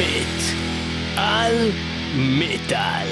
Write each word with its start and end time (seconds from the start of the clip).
מת 0.00 0.42
על 1.16 1.70
מטאל. 2.16 3.08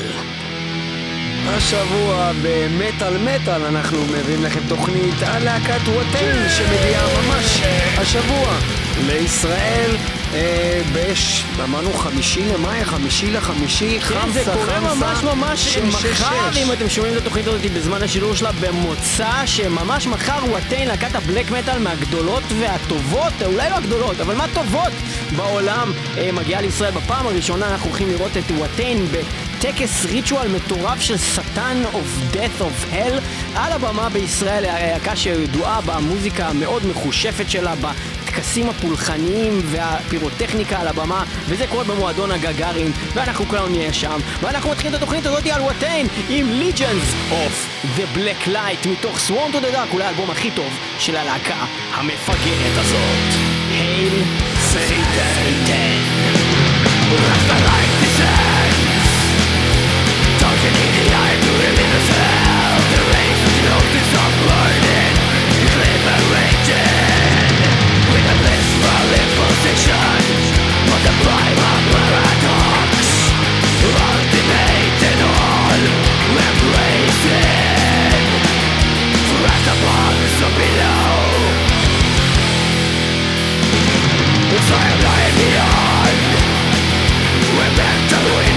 השבוע 1.46 2.32
במטאל 2.42 3.18
מטאל 3.18 3.64
אנחנו 3.64 3.98
מביאים 4.04 4.44
לכם 4.44 4.60
תוכנית 4.68 5.22
על 5.22 5.44
להקת 5.44 5.88
ווטיין 5.88 6.48
שמגיעה 6.48 7.06
ממש 7.20 7.60
השבוע 7.98 8.58
לישראל 9.06 9.90
בש... 10.94 11.44
אמרנו 11.64 11.92
חמישי 11.92 12.44
למאי, 12.44 12.84
חמישי 12.84 13.30
לחמישי, 13.30 14.00
כן, 14.00 14.06
חמסה, 14.06 14.44
זה 14.44 14.44
קורה 14.44 14.80
חמסה, 14.80 14.94
ממש 14.94 15.24
ממש 15.24 15.76
מחר. 15.76 16.50
אם 16.56 16.72
אתם 16.72 16.88
שומעים 16.88 17.14
את 17.14 17.20
התוכנית 17.20 17.46
הזאת 17.46 17.60
בזמן 17.60 18.02
השידור 18.02 18.34
שלה 18.34 18.50
במוצא, 18.60 19.46
שממש 19.46 20.06
מחר 20.06 20.44
ווטיין, 20.48 20.88
להקת 20.88 21.14
הבלק 21.14 21.50
מטאל 21.50 21.78
מהגדולות 21.78 22.42
והטובות, 22.60 23.32
אולי 23.44 23.70
לא 23.70 23.74
הגדולות, 23.74 24.20
אבל 24.20 24.34
מה 24.34 24.44
טובות 24.54 24.92
בעולם, 25.36 25.92
אה, 26.18 26.30
מגיעה 26.32 26.60
לישראל 26.60 26.90
בפעם 26.90 27.26
הראשונה, 27.26 27.68
אנחנו 27.68 27.88
הולכים 27.88 28.08
לראות 28.08 28.36
את 28.36 28.50
ווטיין 28.50 29.06
בטקס 29.10 30.04
ריטואל 30.04 30.48
מטורף 30.48 31.00
של 31.00 31.18
שטן 31.18 31.82
of 31.92 32.34
death 32.34 32.60
of 32.60 32.94
hell. 32.94 33.20
על 33.54 33.72
הבמה 33.72 34.08
בישראל, 34.08 34.62
להקה 34.62 35.16
שידועה 35.16 35.80
במוזיקה 35.80 36.48
המאוד 36.48 36.86
מחושפת 36.86 37.50
שלה, 37.50 37.74
בטקסים 38.28 38.68
הפולחניים 38.70 39.60
והפירוטכניקה 39.64 40.80
על 40.80 40.88
הבמה, 40.88 41.24
וזה 41.46 41.66
קורה 41.66 41.84
במועדון 41.84 42.30
הגגארין, 42.30 42.92
ואנחנו 43.14 43.44
כולנו 43.46 43.68
נהיה 43.68 43.92
שם, 43.92 44.20
ואנחנו 44.40 44.70
מתחילים 44.70 44.94
את 44.94 45.02
התוכנית 45.02 45.26
הזאת 45.26 45.46
על 45.46 45.62
ווטיין 45.62 46.06
עם 46.28 46.46
Legions 46.60 47.32
of 47.32 47.52
the 47.98 48.16
Black 48.18 48.48
Light 48.48 48.88
מתוך 48.88 49.16
Sworn 49.28 49.54
to 49.54 49.56
the 49.56 49.74
Dark, 49.74 49.92
אולי 49.92 50.04
האלבום 50.04 50.30
הכי 50.30 50.50
טוב 50.50 50.78
של 50.98 51.16
הלהקה 51.16 51.64
המפגרת 51.94 52.76
הזאת. 52.76 53.48
הייל 69.64 69.76
סייטן. 69.76 70.38
Shows 87.78 87.84
the 87.84 88.08
sons 88.10 88.28
of 88.28 88.38
snakes 88.38 88.47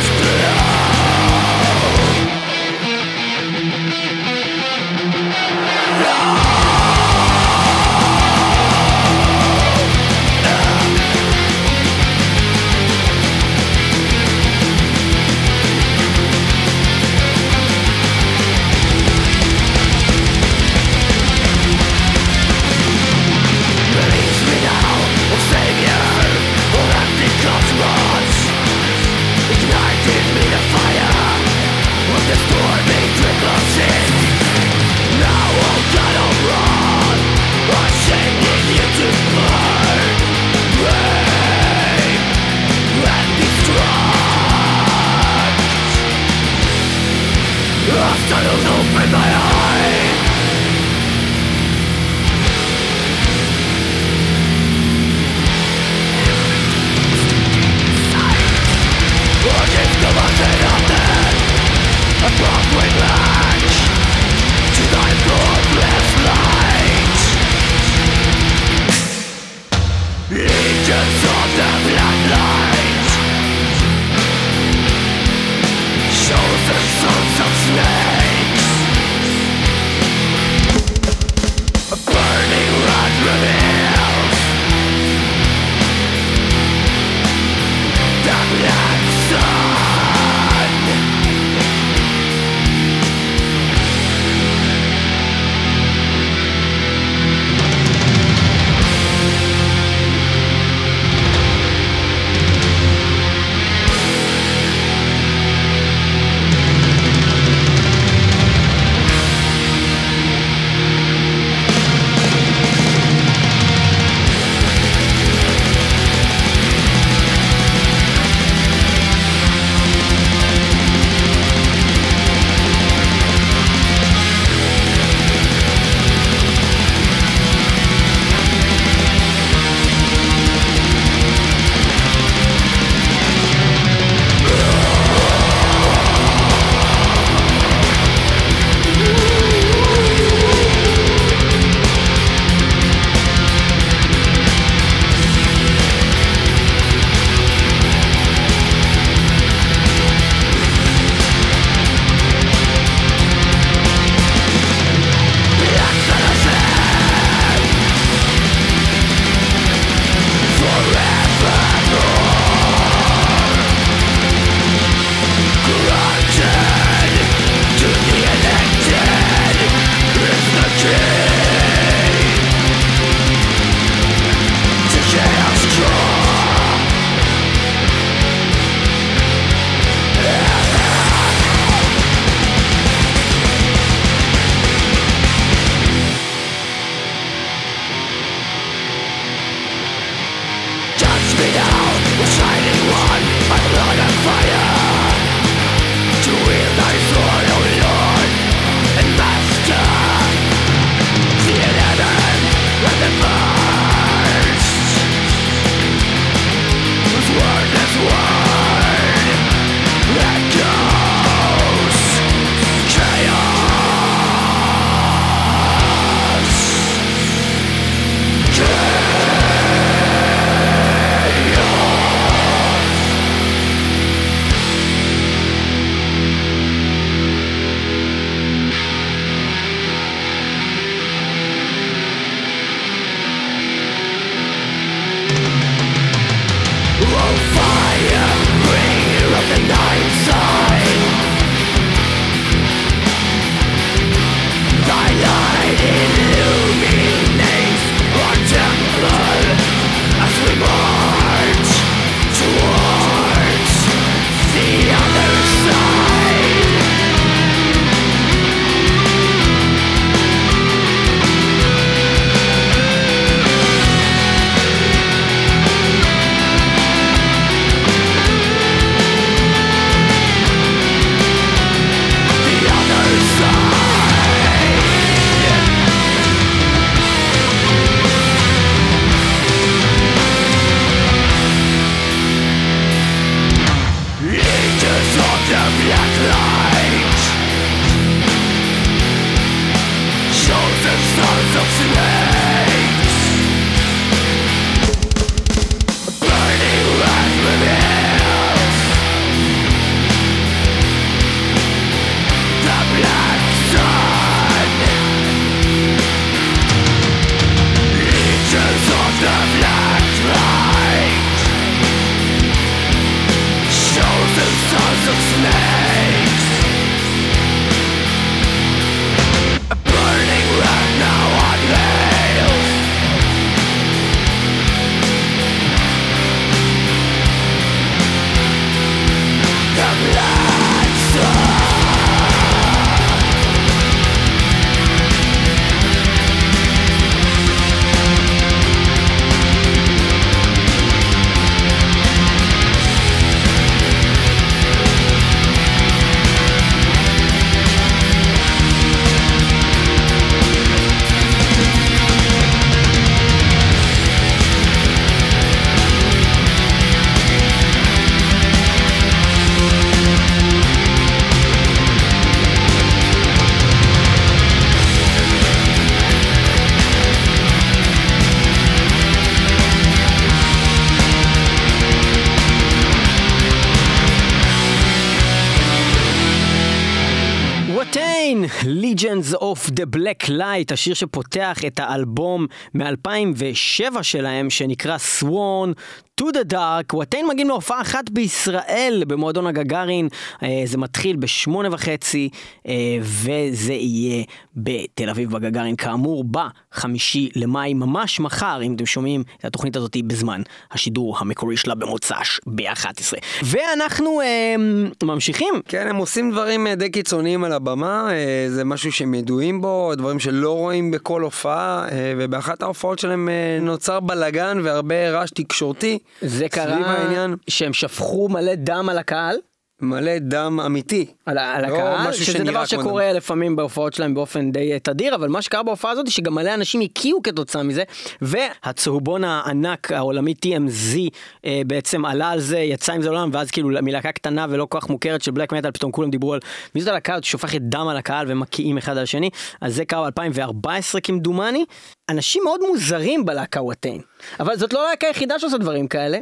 the 379.80 379.98
Black 379.98 380.30
Light, 380.30 380.74
השיר 380.74 380.94
שפותח 380.94 381.66
את 381.68 381.80
האלבום 381.80 382.48
מ-2007 382.74 384.04
שלהם, 384.04 384.50
שנקרא 384.50 384.98
Sworn 384.98 385.74
to 386.22 386.24
the 386.24 386.54
Dark. 386.54 386.94
ווטיין 386.94 387.28
מגיעים 387.28 387.48
להופעה 387.48 387.82
אחת 387.82 388.10
בישראל 388.10 389.04
במועדון 389.08 389.48
הגגארין, 389.48 390.08
אה, 390.44 390.62
זה 390.66 390.78
מתחיל 390.78 391.16
בשמונה 391.16 391.70
וחצי, 391.72 392.30
אה, 392.68 392.74
וזה 393.02 393.74
יהיה 393.74 394.24
בתל 394.56 395.10
אביב 395.10 395.32
בגגארין, 395.32 395.76
כאמור, 395.76 396.24
בחמישי 396.32 397.30
למאי, 397.36 397.74
ממש 397.74 398.20
מחר, 398.20 398.60
אם 398.64 398.76
אתם 398.76 398.86
שומעים 398.86 399.24
את 399.40 399.46
התוכנית 399.46 399.76
הזאת 399.76 399.98
בזמן 400.08 400.42
השידור 400.72 401.18
המקורי 401.20 401.58
שלה 401.58 401.76
במוצ"ש 401.76 402.40
ב-11. 402.48 403.18
ואנחנו 403.44 404.22
אה, 404.22 404.56
ממשיכים. 405.04 405.54
כן, 405.68 405.88
הם 405.88 405.96
עושים 405.96 406.32
דברים 406.32 406.68
די 406.68 406.90
קיצוניים 406.90 407.44
על 407.44 407.54
הבמה, 407.54 408.10
זה 408.50 408.64
משהו 408.64 408.92
שהם 408.92 409.14
ידועים 409.14 409.62
בו, 409.62 409.94
דברים 409.96 410.20
שלא 410.20 410.58
רואים 410.58 410.92
בכל 410.92 411.22
הופעה, 411.22 411.86
ובאחת 412.18 412.62
ההופעות 412.62 413.00
שלהם 413.00 413.30
נוצר 413.62 414.00
בלאגן 414.00 414.60
והרבה 414.64 415.12
רעש 415.12 415.30
תקשורתי. 415.30 416.00
זה 416.22 416.50
קרה 416.50 416.76
העניין. 416.76 417.36
שהם 417.48 417.74
שפכו 417.74 418.30
מלא 418.30 418.56
דם 418.56 418.90
על 418.90 418.98
הקהל. 418.98 419.38
מלא 419.82 420.20
דם 420.20 420.60
אמיתי. 420.66 421.06
על, 421.26 421.38
על 421.38 421.70
לא 421.70 421.76
הקהל, 421.76 422.14
שזה 422.14 422.44
דבר 422.44 422.66
שקורה 422.66 423.10
דם. 423.10 423.16
לפעמים 423.18 423.56
בהופעות 423.56 423.94
שלהם 423.94 424.14
באופן 424.14 424.52
די 424.52 424.80
תדיר, 424.84 425.16
אבל 425.16 425.30
מה 425.30 425.42
שקרה 425.42 425.64
בהופעה 425.64 425.92
הזאת 425.92 426.08
שגם 426.08 426.36
מלא 426.36 426.54
אנשים 426.54 426.82
הקיאו 426.82 427.24
כתוצאה 427.24 427.64
מזה, 427.64 427.84
והצהובון 428.22 429.24
הענק 429.24 429.92
העולמי 429.92 430.34
TMZ 430.46 430.98
אה, 431.46 431.62
בעצם 431.68 432.06
עלה 432.06 432.30
על 432.30 432.40
זה, 432.40 432.60
יצא 432.60 432.94
עם 432.94 433.02
זה 433.02 433.10
לעולם, 433.10 433.30
ואז 433.34 433.52
כאילו 433.52 433.70
מלהקה 433.82 434.12
קטנה 434.12 434.46
ולא 434.50 434.66
כל 434.66 434.80
כך 434.80 434.90
מוכרת 434.90 435.22
של 435.22 435.32
בלק 435.32 435.54
מטאל, 435.54 435.72
פתאום 435.72 435.92
כולם 435.92 436.10
דיברו 436.10 436.34
על 436.34 436.40
מי 436.76 436.82
זאת 436.82 436.90
הלהקה 436.90 437.18
שופכת 437.22 437.62
דם 437.62 437.88
על 437.88 437.98
הקהל 437.98 438.26
ומקיאים 438.30 438.78
אחד 438.78 438.98
על 438.98 439.04
השני, 439.04 439.30
אז 439.62 439.76
זה 439.76 439.86
קרה 439.86 440.10
ב-2014 440.10 441.00
כמדומני. 441.04 441.66
אנשים 442.10 442.44
מאוד 442.44 442.60
מוזרים 442.70 443.26
בלהקה 443.26 443.62
וואטיין, 443.62 444.02
אבל 444.40 444.58
זאת 444.58 444.74
לא 444.74 444.88
הלהקה 444.88 445.08
היחידה 445.08 445.40
שעושה 445.40 445.58
דברים 445.58 445.88
כאלה. 445.88 446.18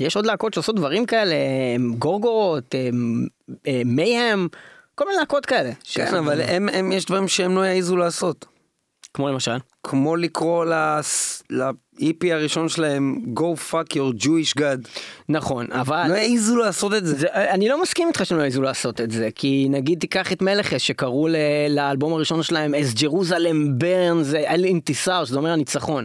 יש 0.00 0.16
עוד 0.16 0.26
להקות 0.26 0.54
שעושות 0.54 0.76
דברים 0.76 1.06
כאלה, 1.06 1.34
גורגורות, 1.98 2.74
מייהם, 3.84 4.48
כל 4.94 5.04
מיני 5.04 5.18
להקות 5.18 5.46
כאלה. 5.46 5.70
כן, 5.94 6.14
אבל 6.14 6.40
הם, 6.40 6.68
הם, 6.68 6.92
יש 6.92 7.04
דברים 7.06 7.28
שהם 7.28 7.54
לא 7.54 7.60
יעזו 7.60 7.96
לעשות. 7.96 8.46
כמו 9.18 9.28
למשל? 9.28 9.56
כמו 9.82 10.16
לקרוא 10.16 10.64
ל-EP 10.64 12.32
הראשון 12.32 12.68
שלהם 12.68 13.16
Go 13.34 13.72
fuck 13.72 13.92
your 13.94 14.22
Jewish 14.24 14.58
God. 14.58 14.88
נכון, 15.28 15.66
אבל... 15.72 16.04
לא 16.08 16.14
העזו 16.14 16.56
לעשות 16.56 16.94
את 16.94 17.06
זה. 17.06 17.14
זה. 17.14 17.26
אני 17.32 17.68
לא 17.68 17.82
מסכים 17.82 18.08
איתך 18.08 18.26
שהם 18.26 18.38
לא 18.38 18.42
העזו 18.42 18.62
לעשות 18.62 19.00
את 19.00 19.10
זה, 19.10 19.28
כי 19.34 19.66
נגיד 19.70 19.98
תיקח 19.98 20.32
את 20.32 20.42
מלכס 20.42 20.80
שקראו 20.80 21.28
לאלבום 21.70 22.12
הראשון 22.12 22.42
שלהם 22.42 22.74
as 22.74 22.98
Jerusalem 22.98 23.82
burns 23.82 24.36
אל 24.36 24.64
אינתיסר, 24.64 25.24
שזה 25.24 25.36
אומר 25.36 25.50
הניצחון. 25.50 26.04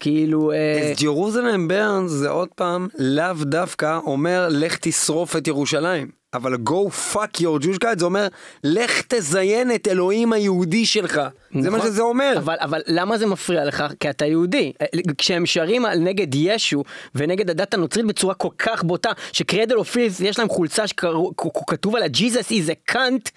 כאילו... 0.00 0.52
אז 0.52 1.02
ג'רוזלם 1.02 1.68
ברנס 1.68 2.10
זה 2.10 2.28
עוד 2.28 2.48
פעם 2.54 2.88
לאו 2.98 3.34
דווקא 3.42 3.98
אומר 4.06 4.48
לך 4.50 4.76
תשרוף 4.80 5.36
את 5.36 5.48
ירושלים. 5.48 6.17
אבל 6.34 6.54
go 6.54 6.90
fuck 7.12 7.40
your 7.40 7.64
Jewish 7.64 7.78
God 7.82 7.98
זה 7.98 8.04
אומר 8.04 8.28
לך 8.64 9.02
תזיין 9.08 9.74
את 9.74 9.88
אלוהים 9.88 10.32
היהודי 10.32 10.86
שלך. 10.86 11.20
נכון. 11.50 11.62
זה 11.62 11.70
מה 11.70 11.78
נכון. 11.78 11.90
שזה 11.90 12.02
אומר. 12.02 12.34
אבל, 12.38 12.56
אבל 12.60 12.80
למה 12.86 13.18
זה 13.18 13.26
מפריע 13.26 13.64
לך? 13.64 13.84
כי 14.00 14.10
אתה 14.10 14.26
יהודי. 14.26 14.72
כשהם 15.18 15.46
שרים 15.46 15.86
נגד 15.86 16.34
ישו 16.34 16.84
ונגד 17.14 17.50
הדת 17.50 17.74
הנוצרית 17.74 18.06
בצורה 18.06 18.34
כל 18.34 18.48
כך 18.58 18.82
בוטה, 18.82 19.10
שקרדל 19.32 19.76
אופיס 19.76 20.20
יש 20.20 20.38
להם 20.38 20.48
חולצה 20.48 20.86
שכתוב 20.86 21.96
עליה 21.96 22.08
Jesus 22.14 22.50
is 22.50 22.90
a 22.90 22.92
cunt, 22.92 23.30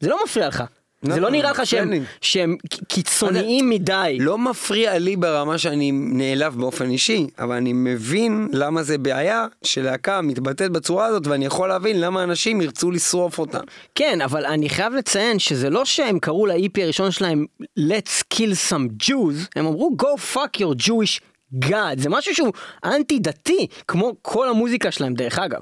זה 0.00 0.08
לא 0.08 0.18
מפריע 0.24 0.48
לך. 0.48 0.64
זה 1.02 1.20
לא 1.20 1.30
נראה 1.30 1.50
לך 1.50 1.66
שהם, 1.66 1.92
שהם 2.20 2.56
קיצוניים 2.88 3.70
מדי. 3.70 4.16
לא 4.20 4.38
מפריע 4.38 4.98
לי 4.98 5.16
ברמה 5.16 5.58
שאני 5.58 5.90
נעלב 5.92 6.56
באופן 6.56 6.90
אישי, 6.90 7.26
אבל 7.38 7.56
אני 7.56 7.72
מבין 7.72 8.48
למה 8.52 8.82
זה 8.82 8.98
בעיה 8.98 9.46
שלהקה 9.62 10.20
מתבטאת 10.20 10.70
בצורה 10.70 11.06
הזאת, 11.06 11.26
ואני 11.26 11.46
יכול 11.46 11.68
להבין 11.68 12.00
למה 12.00 12.22
אנשים 12.22 12.60
ירצו 12.60 12.90
לשרוף 12.90 13.38
אותה. 13.38 13.60
כן, 13.94 14.20
אבל 14.20 14.46
אני 14.46 14.68
חייב 14.68 14.92
לציין 14.92 15.38
שזה 15.38 15.70
לא 15.70 15.84
שהם 15.84 16.18
קראו 16.18 16.46
ל-EP 16.46 16.82
הראשון 16.82 17.10
שלהם 17.10 17.46
Let's 17.78 18.34
kill 18.34 18.70
some 18.70 19.04
Jews, 19.04 19.48
הם 19.56 19.66
אמרו 19.66 19.96
Go 20.02 20.36
fuck 20.36 20.60
your 20.60 20.86
Jewish 20.86 21.20
God, 21.64 21.98
זה 21.98 22.08
משהו 22.08 22.34
שהוא 22.34 22.52
אנטי 22.84 23.18
דתי, 23.18 23.66
כמו 23.88 24.12
כל 24.22 24.48
המוזיקה 24.48 24.90
שלהם 24.90 25.14
דרך 25.14 25.38
אגב. 25.38 25.60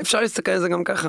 אפשר 0.00 0.20
להסתכל 0.20 0.50
על 0.50 0.60
זה 0.60 0.68
גם 0.68 0.84
ככה. 0.84 1.08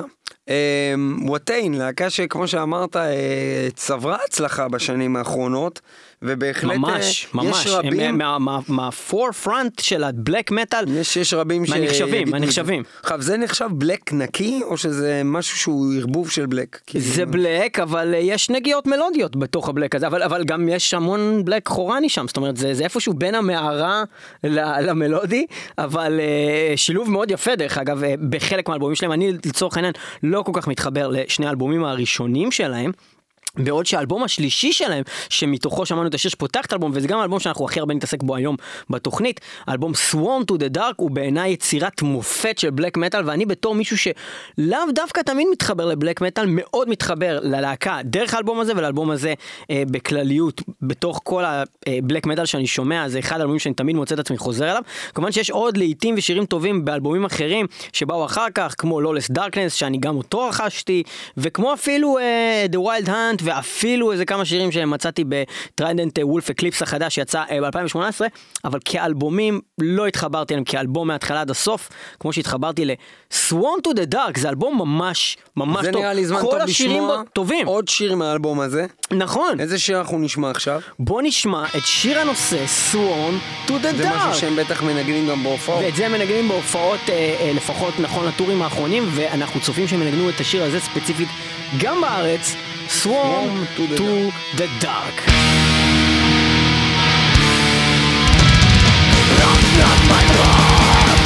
וואטיין, 1.22 1.74
להקה 1.74 2.10
שכמו 2.10 2.48
שאמרת, 2.48 2.96
אה, 2.96 3.68
צברה 3.74 4.18
הצלחה 4.26 4.68
בשנים 4.68 5.16
האחרונות. 5.16 5.80
ובהחלט 6.22 6.76
ממש, 6.76 7.26
אה, 7.26 7.42
ממש, 7.42 7.66
יש 7.66 7.72
רבים... 7.72 8.20
מהפורפרונט 8.68 9.78
מה, 9.78 9.84
של 9.84 10.04
הבלק 10.04 10.50
מטאל. 10.50 10.84
יש, 10.88 11.16
יש 11.16 11.34
רבים 11.34 11.66
ש... 11.66 11.70
מהנחשבים, 11.70 12.30
מהנחשבים. 12.30 12.82
עכשיו, 13.02 13.22
זה 13.22 13.36
נחשב 13.36 13.68
בלק 13.72 14.12
נקי, 14.12 14.60
או 14.62 14.76
שזה 14.76 15.22
משהו 15.24 15.58
שהוא 15.58 15.94
ערבוב 15.98 16.30
של 16.30 16.46
בלק? 16.46 16.80
זה 16.98 17.26
בלק, 17.26 17.78
אבל 17.78 18.14
אה, 18.14 18.18
יש 18.18 18.50
נגיעות 18.50 18.86
מלודיות 18.86 19.36
בתוך 19.36 19.68
הבלק 19.68 19.94
הזה, 19.94 20.06
אבל, 20.06 20.22
אבל 20.22 20.44
גם 20.44 20.68
יש 20.68 20.94
המון 20.94 21.44
בלק 21.44 21.68
חורני 21.68 22.08
שם, 22.08 22.24
זאת 22.28 22.36
אומרת, 22.36 22.56
זה, 22.56 22.74
זה 22.74 22.84
איפשהו 22.84 23.14
בין 23.14 23.34
המערה 23.34 24.04
למלודי, 24.44 25.46
אבל 25.78 26.20
uh, 26.20 26.76
שילוב 26.76 27.10
מאוד 27.10 27.30
יפה, 27.30 27.56
דרך 27.56 27.78
אגב, 27.78 28.02
בחלק 28.30 28.68
מהאלבומים 28.68 28.94
שלהם. 28.94 29.12
אני, 29.12 29.32
לצורך 29.32 29.76
העניין, 29.76 29.92
לא 30.22 30.42
כל 30.42 30.52
כך 30.54 30.68
מתחבר 30.68 31.08
לשני 31.08 31.46
האלבומים 31.46 31.84
הראשונים 31.84 32.52
שלהם. 32.52 32.90
בעוד 33.56 33.86
שהאלבום 33.86 34.22
השלישי 34.22 34.72
שלהם, 34.72 35.02
שמתוכו 35.28 35.86
שמענו 35.86 36.06
את 36.06 36.14
השיר 36.14 36.30
שפותח 36.30 36.66
את 36.66 36.72
האלבום, 36.72 36.90
וזה 36.94 37.08
גם 37.08 37.18
האלבום 37.18 37.40
שאנחנו 37.40 37.64
הכי 37.64 37.80
הרבה 37.80 37.94
נתעסק 37.94 38.22
בו 38.22 38.36
היום 38.36 38.56
בתוכנית, 38.90 39.40
האלבום 39.66 39.92
Sworn 39.92 40.52
to 40.52 40.54
the 40.54 40.76
Dark 40.76 40.94
הוא 40.96 41.10
בעיניי 41.10 41.52
יצירת 41.52 42.02
מופת 42.02 42.58
של 42.58 42.70
בלק 42.70 42.96
מטאל, 42.96 43.28
ואני 43.28 43.46
בתור 43.46 43.74
מישהו 43.74 43.98
שלאו 43.98 44.78
דווקא 44.94 45.20
תמיד 45.20 45.46
מתחבר 45.52 45.86
לבלק 45.86 46.20
מטאל, 46.20 46.44
מאוד 46.48 46.88
מתחבר 46.88 47.40
ללהקה 47.42 47.98
דרך 48.04 48.34
האלבום 48.34 48.60
הזה 48.60 48.72
ולאלבום 48.76 49.10
הזה 49.10 49.34
אה, 49.70 49.82
בכלליות, 49.90 50.62
בתוך 50.82 51.20
כל 51.24 51.44
הבלק 51.86 52.26
מטאל 52.26 52.46
שאני 52.46 52.66
שומע, 52.66 53.08
זה 53.08 53.18
אחד 53.18 53.36
האלבומים 53.36 53.58
שאני 53.58 53.74
תמיד 53.74 53.96
מוצא 53.96 54.14
את 54.14 54.18
עצמי 54.18 54.38
חוזר 54.38 54.70
אליו. 54.70 54.82
כמובן 55.14 55.32
שיש 55.32 55.50
עוד 55.50 55.76
להיטים 55.76 56.14
ושירים 56.18 56.46
טובים 56.46 56.84
באלבומים 56.84 57.24
אחרים 57.24 57.66
שבאו 57.92 58.24
אחר 58.24 58.46
כך, 58.54 58.74
כמו 58.78 59.00
Lawless 59.00 59.36
Darkness, 59.38 59.70
שאני 59.70 59.98
גם 59.98 60.16
אותו 60.16 60.48
רכשתי, 60.48 61.02
וכמו 61.36 61.74
אפילו 61.74 62.18
אה, 62.18 62.66
The 62.72 62.76
Wild 62.76 63.08
Hunt, 63.08 63.39
ואפילו 63.42 64.12
איזה 64.12 64.24
כמה 64.24 64.44
שירים 64.44 64.72
שמצאתי 64.72 65.24
ב 65.28 65.39
Trident 65.39 66.18
Wolf 66.22 66.50
Eclipse 66.50 66.82
החדש 66.82 67.14
שיצא 67.14 67.42
אה, 67.50 67.70
ב-2018, 67.70 68.20
אבל 68.64 68.78
כאלבומים 68.84 69.60
לא 69.80 70.06
התחברתי 70.06 70.54
אליהם 70.54 70.64
כאלבום 70.64 71.08
מההתחלה 71.08 71.40
עד 71.40 71.50
הסוף, 71.50 71.88
כמו 72.20 72.32
שהתחברתי 72.32 72.84
ל-Swan 72.84 73.88
to 73.88 73.90
the 73.90 74.14
Dark, 74.14 74.40
זה 74.40 74.48
אלבום 74.48 74.78
ממש 74.78 75.36
ממש 75.56 75.76
טוב. 75.76 75.84
זה 75.84 75.90
נראה 75.90 76.12
לי 76.12 76.26
זמן 76.26 76.40
טוב 76.40 76.54
לשמוע 76.54 77.22
טובים. 77.32 77.66
עוד 77.66 77.88
שיר 77.88 78.14
מהאלבום 78.14 78.60
הזה. 78.60 78.86
נכון. 79.10 79.60
איזה 79.60 79.78
שיר 79.78 79.98
אנחנו 79.98 80.18
נשמע 80.18 80.50
עכשיו? 80.50 80.80
בוא 80.98 81.22
נשמע 81.22 81.64
את 81.76 81.82
שיר 81.84 82.18
הנושא 82.18 82.64
Swan 82.92 83.68
to 83.68 83.70
the 83.70 83.72
Dark. 83.72 83.96
זה 83.96 84.08
משהו 84.16 84.40
שהם 84.40 84.56
בטח 84.56 84.82
מנגנים 84.82 85.28
גם 85.28 85.42
בהופעות. 85.42 85.84
ואת 85.84 85.96
זה 85.96 86.06
הם 86.06 86.12
מנגנים 86.12 86.48
בהופעות 86.48 87.00
אה, 87.08 87.36
אה, 87.40 87.52
לפחות 87.56 87.94
נכון 88.00 88.26
לטורים 88.26 88.62
האחרונים, 88.62 89.04
ואנחנו 89.14 89.60
צופים 89.60 89.88
שהם 89.88 90.02
ינגנו 90.02 90.30
את 90.30 90.40
השיר 90.40 90.64
הזה 90.64 90.80
ספציפית 90.80 91.28
גם 91.80 92.00
בארץ. 92.00 92.54
Swarm 92.88 93.66
to 93.76 93.86
the, 93.86 93.96
to 93.96 94.32
the 94.56 94.68
dark. 94.80 95.14
Not 99.80 100.00
my 100.08 100.22
blood. 100.34 101.18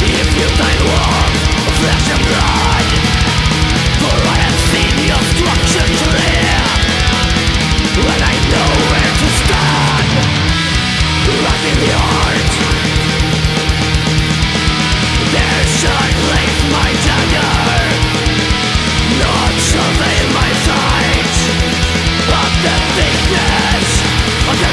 If 0.00 0.28
you 0.38 0.48
die 0.56 0.80
warm, 0.88 1.32
flesh 1.76 2.06
and 2.14 2.24
blood. 2.28 2.88
For 4.00 4.16
I 4.16 4.36
have 4.44 4.58
seen 4.70 4.94
your 5.08 5.22
destruction 5.28 5.88
clear. 6.08 6.56
And 8.08 8.22
I 8.22 8.36
know 8.52 8.70
where 8.88 9.12
to 9.20 9.28
stand. 9.40 10.08
Right 11.44 11.64
in 11.68 11.78
the 11.84 11.96
heart. 12.08 12.52
There 15.34 15.64
shall 15.78 16.08
place 16.24 16.60
my 16.72 16.90
dagger 17.04 17.67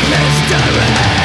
mystery. 0.09 1.24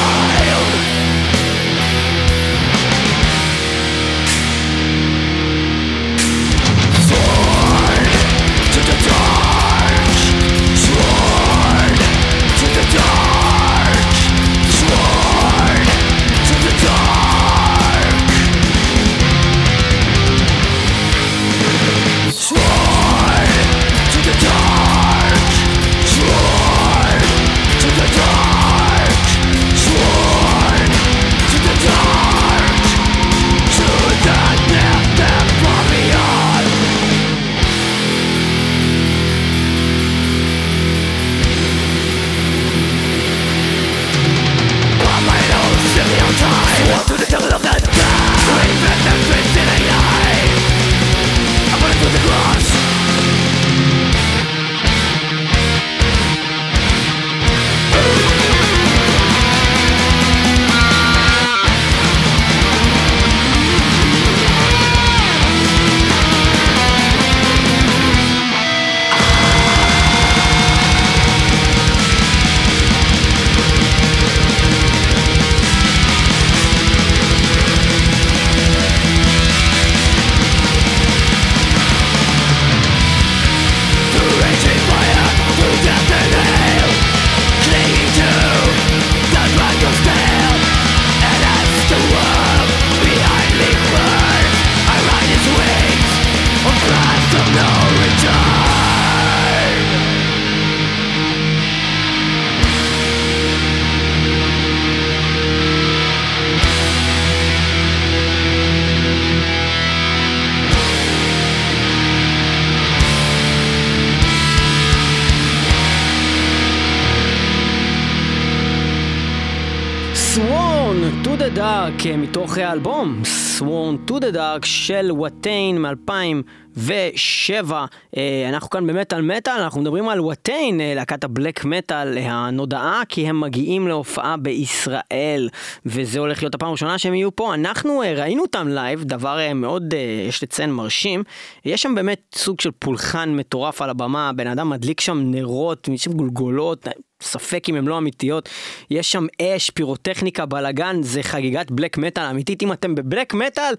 מתוך 122.31 122.57
האלבום 122.57 123.21
Sworn 123.59 124.09
to 124.09 124.13
the 124.13 124.35
Dark 124.35 124.65
של 124.65 125.11
Watain 125.11 125.81
מ-2007. 125.81 127.71
אה, 128.17 128.49
אנחנו 128.49 128.69
כאן 128.69 128.87
במטאל 128.87 129.21
מטאל, 129.21 129.61
אנחנו 129.61 129.81
מדברים 129.81 130.09
על 130.09 130.19
Watain, 130.19 130.81
אה, 130.81 130.93
להקת 130.95 131.23
הבלק 131.23 131.65
מטאל 131.65 132.17
הנודעה, 132.17 133.01
כי 133.09 133.27
הם 133.27 133.39
מגיעים 133.39 133.87
להופעה 133.87 134.37
בישראל, 134.37 135.49
וזה 135.85 136.19
הולך 136.19 136.43
להיות 136.43 136.55
הפעם 136.55 136.69
הראשונה 136.69 136.97
שהם 136.97 137.13
יהיו 137.13 137.35
פה. 137.35 137.53
אנחנו 137.53 138.03
אה, 138.03 138.13
ראינו 138.13 138.41
אותם 138.41 138.67
לייב, 138.67 139.03
דבר 139.03 139.53
מאוד, 139.55 139.93
יש 140.27 140.43
לציין, 140.43 140.71
מרשים. 140.71 141.23
יש 141.65 141.81
שם 141.81 141.95
באמת 141.95 142.21
סוג 142.35 142.61
של 142.61 142.71
פולחן 142.79 143.35
מטורף 143.35 143.81
על 143.81 143.89
הבמה, 143.89 144.31
בן 144.35 144.47
אדם 144.47 144.69
מדליק 144.69 144.99
שם 144.99 145.21
נרות, 145.25 145.87
משם 145.87 146.13
גולגולות. 146.13 146.87
ספק 147.21 147.69
אם 147.69 147.75
הן 147.75 147.85
לא 147.85 147.97
אמיתיות. 147.97 148.49
יש 148.89 149.11
שם 149.11 149.25
אש, 149.41 149.69
פירוטכניקה, 149.69 150.45
בלאגן, 150.45 151.03
זה 151.03 151.23
חגיגת 151.23 151.71
בלק 151.71 151.97
מטאל 151.97 152.23
אמיתית. 152.23 152.63
אם 152.63 152.71
אתם 152.71 152.95
בבלק 152.95 153.33
מטאל, 153.33 153.73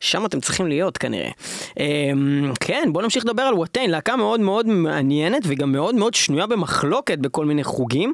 שם 0.00 0.26
אתם 0.26 0.40
צריכים 0.40 0.66
להיות 0.66 0.98
כנראה. 0.98 1.30
אמ, 1.80 2.52
כן, 2.60 2.88
בואו 2.92 3.04
נמשיך 3.04 3.24
לדבר 3.24 3.42
על 3.42 3.54
וואטיין, 3.54 3.90
להקה 3.90 4.16
מאוד 4.16 4.40
מאוד 4.40 4.66
מעניינת 4.66 5.42
וגם 5.46 5.72
מאוד 5.72 5.94
מאוד 5.94 6.14
שנויה 6.14 6.46
במחלוקת 6.46 7.18
בכל 7.18 7.44
מיני 7.44 7.64
חוגים. 7.64 8.12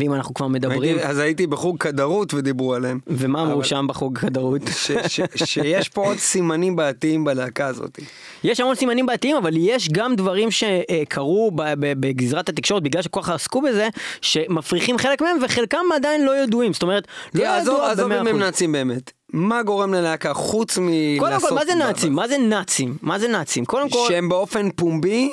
ואם 0.00 0.14
אנחנו 0.14 0.34
כבר 0.34 0.48
מדברים... 0.48 0.82
הייתי, 0.82 1.06
אז 1.06 1.18
הייתי 1.18 1.46
בחוג 1.46 1.78
כדרות 1.78 2.34
ודיברו 2.34 2.74
עליהם. 2.74 2.98
ומה 3.06 3.42
אמרו 3.42 3.54
אבל... 3.54 3.64
שם 3.64 3.86
בחוג 3.88 4.18
כדרות? 4.18 4.62
ש, 4.70 4.90
ש, 5.06 5.20
שיש 5.44 5.88
פה 5.88 6.06
עוד 6.06 6.18
סימנים 6.18 6.76
בעייתיים 6.76 7.24
בלהקה 7.24 7.66
הזאת. 7.66 7.98
יש 8.44 8.60
המון 8.60 8.74
סימנים 8.74 9.06
בעייתיים, 9.06 9.36
אבל 9.36 9.52
יש 9.56 9.88
גם 9.88 10.16
דברים 10.16 10.48
שקרו 10.50 11.50
בגזרת 11.54 12.48
התקשורת, 12.48 12.82
בגלל 12.82 13.02
שכל 13.02 13.22
כך 13.22 13.28
עסקו 13.28 13.62
בזה, 13.62 13.88
שמפריחים 14.20 14.98
חלק 14.98 15.22
מהם, 15.22 15.36
וחלקם 15.42 15.84
עדיין 15.94 16.24
לא 16.24 16.42
ידועים. 16.42 16.72
זאת 16.72 16.82
אומרת, 16.82 17.08
לא 17.34 17.42
ידוע 17.42 17.74
במאה 17.74 17.86
אחוז. 17.86 17.98
עזוב 17.98 18.12
אם 18.12 18.26
הם 18.26 18.38
נאצים 18.38 18.72
באמת. 18.72 19.12
מה 19.32 19.62
גורם 19.62 19.94
ללהקה 19.94 20.34
חוץ 20.34 20.78
מלעשות... 20.78 21.18
קודם 21.18 21.40
כל, 21.40 21.54
מה 21.54 21.64
זה 21.66 21.74
נאצים? 21.74 22.14
מה 22.14 22.28
זה 22.28 22.38
נאצים? 22.38 22.96
מה 23.02 23.18
זה 23.18 23.28
נאצים? 23.28 23.64
קודם 23.64 23.90
כל... 23.90 24.04
שהם 24.08 24.28
באופן 24.28 24.70
פומבי 24.70 25.30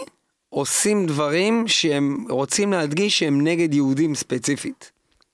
עושים 0.55 1.05
דברים 1.05 1.67
שהם 1.67 2.25
רוצים 2.29 2.71
להדגיש 2.71 3.19
שהם 3.19 3.41
נגד 3.47 3.73
יהודים 3.73 4.15
ספציפית. 4.15 4.91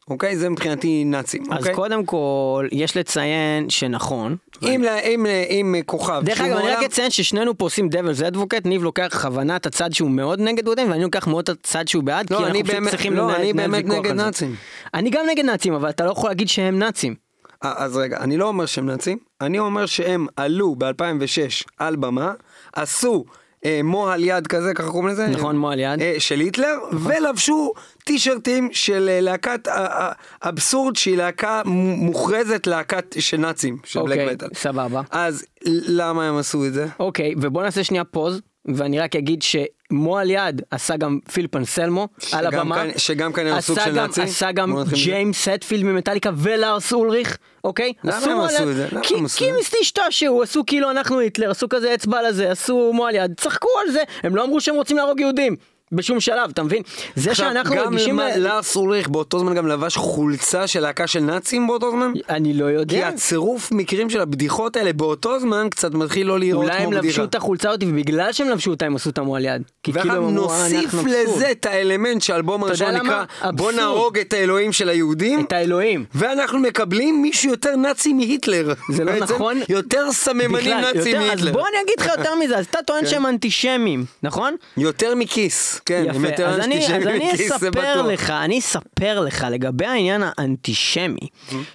אוקיי? 0.09 0.37
זה 0.37 0.49
מבחינתי 0.49 1.03
נאצים, 1.05 1.43
אז 1.51 1.57
אוקיי? 1.59 1.75
קודם 1.75 2.05
כל, 2.05 2.67
יש 2.71 2.97
לציין 2.97 3.69
שנכון. 3.69 4.35
אם, 4.63 4.81
ל- 4.83 4.87
אם, 5.03 5.25
אם 5.49 5.75
כוכב, 5.85 6.21
דרך 6.25 6.41
אגב, 6.41 6.57
אני 6.57 6.67
רק 6.69 6.83
אציין 6.83 7.09
ששנינו 7.11 7.57
פה 7.57 7.65
עושים 7.65 7.89
דבלס 7.89 8.21
אדבוקט, 8.21 8.65
ניב 8.65 8.83
לוקח 8.83 9.07
בכוונה 9.11 9.55
את 9.55 9.65
הצד 9.65 9.93
שהוא 9.93 10.09
מאוד 10.11 10.39
נגד 10.41 10.67
וודאים, 10.67 10.91
ואני 10.91 11.03
לוקח 11.03 11.27
מאוד 11.27 11.49
את 11.49 11.57
הצד 11.59 11.87
שהוא 11.87 12.03
בעד, 12.03 12.29
לא, 12.33 12.37
כי 12.37 12.43
אני 12.43 12.51
אנחנו 12.51 12.63
פשוט 12.63 12.75
באמת- 12.75 12.89
צריכים 12.89 13.13
לא, 13.13 13.23
לנהל 13.23 13.41
אני 13.41 13.53
באמת 13.53 13.83
ויכוח 13.85 13.97
נגד 13.99 14.11
על 14.11 14.17
זה. 14.17 14.23
נאצים. 14.25 14.55
אני 14.93 15.09
גם 15.09 15.25
נגד 15.29 15.45
נאצים, 15.45 15.73
אבל 15.73 15.89
אתה 15.89 16.05
לא 16.05 16.11
יכול 16.11 16.29
להגיד 16.29 16.47
שהם 16.49 16.79
נאצים. 16.79 17.15
אה, 17.63 17.73
אז 17.77 17.97
רגע, 17.97 18.17
אני 18.17 18.37
לא 18.37 18.47
אומר 18.47 18.65
שהם 18.65 18.85
נאצים, 18.85 19.17
אני 19.41 19.59
אומר 19.59 19.85
שהם 19.85 20.27
עלו 20.35 20.75
ב-2006 20.75 21.63
על 21.77 21.95
במה, 21.95 22.33
עשו 22.75 23.25
אה, 23.67 23.79
מוהל 23.83 24.23
יד 24.23 24.47
כזה, 24.47 24.73
ככה 24.73 24.87
קוראים 24.87 25.07
לזה? 25.07 25.27
נכון, 25.27 25.57
מוהל 25.57 25.79
יד. 25.79 26.01
אה, 26.01 26.15
של 26.19 26.39
היטלר, 26.39 26.75
ולבשו 26.91 27.73
טישרטים 28.03 28.69
של 28.71 29.09
אה, 29.11 29.21
להקת 29.21 29.67
אה, 29.67 29.85
אה, 29.85 30.11
אבסורד, 30.41 30.95
שהיא 30.95 31.17
להקה 31.17 31.61
מוכרזת 31.65 32.67
להקת 32.67 33.15
של 33.19 33.37
נאצים, 33.37 33.77
של 33.83 33.99
בלק 33.99 34.19
אוקיי, 34.19 34.33
מטאל. 34.33 34.49
סבבה. 34.53 35.01
אז 35.11 35.45
למה 35.87 36.27
הם 36.27 36.37
עשו 36.37 36.65
את 36.65 36.73
זה? 36.73 36.87
אוקיי, 36.99 37.33
ובוא 37.41 37.63
נעשה 37.63 37.83
שנייה 37.83 38.03
פוז, 38.03 38.41
ואני 38.75 38.99
רק 38.99 39.15
אגיד 39.15 39.41
שמועל 39.41 40.29
יד 40.31 40.61
עשה 40.71 40.97
גם 40.97 41.19
פיל 41.33 41.47
פנסלמו 41.51 42.07
על 42.31 42.45
הבמה. 42.47 42.75
כאן- 42.75 42.89
שגם 42.97 43.33
כנראה 43.33 43.53
הוא 43.53 43.61
סוג 43.61 43.79
של 43.79 43.91
נאצי. 43.91 44.21
עשה 44.21 44.51
גם. 44.51 44.75
ג'יימס 44.93 45.47
הטפילד 45.47 45.83
ממטאליקה 45.83 46.29
ולארס 46.37 46.93
אולריך, 46.93 47.37
אוקיי? 47.63 47.93
למה 48.03 48.17
הם 48.17 48.39
עשו. 48.41 48.63
את 48.69 48.75
זה? 48.75 48.87
כי- 49.03 49.15
כי 49.37 49.49
הם? 49.49 49.55
השתעשעו, 49.81 50.43
עשו 50.43 50.63
כאילו 50.67 50.91
אנחנו 50.91 51.19
היטלר, 51.19 51.51
עשו 51.51 51.69
כזה 51.69 51.93
אצבע 51.93 52.29
לזה, 52.29 52.51
עשו 52.51 52.91
מועל 52.93 53.15
יד, 53.15 53.33
צחקו 53.37 53.69
על 53.85 53.91
זה, 53.91 54.03
הם 54.23 54.35
לא 54.35 54.43
אמרו 54.45 54.61
שהם 54.61 54.75
רוצים 54.75 54.97
להרוג 54.97 55.19
יהודים. 55.19 55.55
בשום 55.91 56.19
שלב, 56.19 56.49
אתה 56.53 56.63
מבין? 56.63 56.81
זה 57.15 57.31
עכשיו, 57.31 57.45
שאנחנו 57.49 57.75
גם 57.75 57.83
מרגישים... 57.83 58.19
למה 58.19 58.35
ל- 58.35 58.39
לארס 58.39 58.75
אולריך 58.75 59.07
באותו 59.09 59.39
זמן 59.39 59.53
גם 59.53 59.67
לבש 59.67 59.97
חולצה 59.97 60.67
של 60.67 60.79
להקה 60.79 61.07
של 61.07 61.19
נאצים 61.19 61.67
באותו 61.67 61.91
זמן? 61.91 62.11
אני 62.29 62.53
לא 62.53 62.65
כי 62.65 62.71
יודע. 62.71 63.07
הצירוף 63.07 63.71
מקרים 63.71 64.09
של 64.09 64.21
הבדיחות 64.21 64.75
האלה 64.75 64.93
באותו 64.93 65.39
זמן 65.39 65.67
קצת 65.71 65.93
מתחיל 65.93 66.27
לא 66.27 66.39
להיראות 66.39 66.63
אולי 66.65 66.77
כמו 66.77 66.83
הם 66.85 66.89
בדיחה. 66.91 67.05
לבשו 67.07 67.23
את 67.23 67.35
החולצה 67.35 67.69
הזאת, 67.69 67.83
ובגלל 67.87 68.31
שהם 68.31 68.49
לבשו 68.49 68.69
אותה 68.71 68.85
הם 68.85 68.95
עשו 68.95 69.09
את 69.09 69.17
המועל 69.17 69.45
יד. 69.45 69.61
כי 69.83 69.93
כאילו 69.93 70.11
הם 70.13 70.23
אמרו, 70.23 70.49
"אה, 70.51 70.57
נוסיף 70.63 70.83
אנחנו 70.83 70.99
אבסורד." 71.01 71.27
לזה 71.35 71.51
את 71.51 71.65
האלמנט 71.65 72.21
שהאלבום 72.21 72.63
הראשון? 72.63 72.91
נקרא 72.95 73.23
בוא. 73.51 73.71
נהרוג 73.71 74.17
את 74.17 74.33
האלוהים 74.33 74.73
של 74.73 74.89
היהודים. 74.89 75.39
את 75.47 75.51
האלוהים. 75.53 76.05
ואנחנו 76.15 76.59
מקבלים 76.59 77.21
מישהו 77.21 77.49
יותר 77.49 77.75
נאצי 77.75 78.13
מהיטלר. 78.13 78.73
זה 78.91 79.03
לא 79.03 79.15
נכון? 79.19 79.57
יותר 79.69 80.11
סממנים 80.11 80.51
בכלל, 80.51 80.81
נאצי 80.81 80.97
יותר- 81.09 81.21
אז 81.21 81.27
מהיטלר. 81.27 81.51
בוא 81.51 81.61
אני 81.67 81.77
אגיד 81.83 81.99
לך 81.99 82.17
יותר 82.17 82.35
מזה, 82.35 82.57
אז 82.57 82.65
אתה 82.65 82.79
טוען 82.85 83.05
שהם 83.05 83.25
אנטישמים, 83.25 84.05
נכון? 84.23 84.55
יותר 84.77 85.15
מכיס, 85.15 85.76
כן, 85.85 86.05
הם 86.09 86.15
יפה, 86.15 86.27
יותר 86.27 86.47
אז 86.49 86.59
אני, 86.59 86.85
אז 86.85 87.07
אני 87.07 87.27
מכיס, 87.27 87.47
זה 87.49 87.55
אספר. 87.55 88.01
לך, 88.01 88.29
אני 88.29 88.59
אספר 88.59 89.19
לך 89.19 89.47
לגבי 89.51 89.85
העניין 89.85 90.23
האנטישמי, 90.37 91.27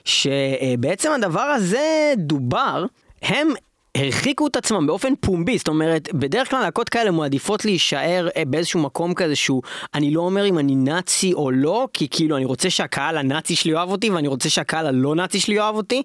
שבעצם 0.05 1.13
הדבר 1.13 1.41
הזה 1.41 2.13
דובר, 2.17 2.85
הם 3.23 3.49
הרחיקו 3.97 4.47
את 4.47 4.57
עצמם 4.57 4.87
באופן 4.87 5.13
פומבי, 5.21 5.59
זאת 5.59 5.69
אומרת, 5.69 6.15
בדרך 6.15 6.51
כלל 6.51 6.61
להקות 6.61 6.89
כאלה 6.89 7.11
מעדיפות 7.11 7.65
להישאר 7.65 8.29
אה, 8.37 8.43
באיזשהו 8.47 8.81
מקום 8.81 9.15
כזה 9.15 9.37
שהוא, 9.37 9.63
אני 9.95 10.11
לא 10.11 10.21
אומר 10.21 10.47
אם 10.47 10.59
אני 10.59 10.75
נאצי 10.75 11.33
או 11.33 11.51
לא, 11.51 11.89
כי 11.93 12.09
כאילו 12.11 12.37
אני 12.37 12.45
רוצה 12.45 12.71
שהקהל 12.71 13.19
הנאצי 13.19 13.57
שלי 13.57 13.73
יאהב 13.73 13.91
אותי 13.91 14.11
ואני 14.11 14.29
רוצה 14.29 14.51
שהקהל 14.51 14.87
הלא 14.87 15.15
נאצי 15.15 15.41
שלי 15.41 15.55
יאהב 15.55 15.75
אותי. 15.75 16.03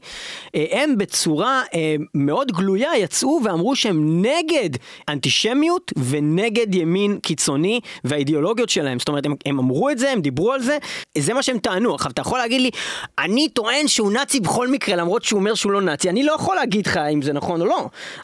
אה, 0.55 0.65
הם 0.71 0.97
בצורה 0.97 1.61
אה, 1.73 1.95
מאוד 2.13 2.51
גלויה 2.51 2.97
יצאו 2.97 3.39
ואמרו 3.43 3.75
שהם 3.75 4.25
נגד 4.25 4.69
אנטישמיות 5.09 5.93
ונגד 6.09 6.75
ימין 6.75 7.19
קיצוני 7.19 7.79
והאידיאולוגיות 8.03 8.69
שלהם. 8.69 8.99
זאת 8.99 9.07
אומרת, 9.07 9.25
הם, 9.25 9.35
הם 9.45 9.59
אמרו 9.59 9.89
את 9.89 9.97
זה, 9.97 10.11
הם 10.11 10.21
דיברו 10.21 10.53
על 10.53 10.61
זה, 10.61 10.77
זה 11.17 11.33
מה 11.33 11.43
שהם 11.43 11.57
טענו. 11.57 11.95
עכשיו, 11.95 12.11
אתה 12.11 12.21
יכול 12.21 12.39
להגיד 12.39 12.61
לי, 12.61 12.69
אני 13.19 13.49
טוען 13.49 13.87
שהוא 13.87 14.11
נאצי 14.11 14.39
בכל 14.39 14.67
מקרה, 14.67 14.95
למרות 14.95 15.23
שהוא 15.23 15.39
אומר 15.39 15.53
שהוא 15.53 15.71
לא 15.71 15.81
נאצי. 15.81 16.09
אני 16.09 16.23
לא 16.23 16.31
יכול 16.31 16.55
להגיד 16.55 16.87
לך 16.87 16.97
אם 16.97 17.21
זה 17.21 17.33
נכון 17.33 17.61
או 17.61 17.65
לא, 17.65 17.76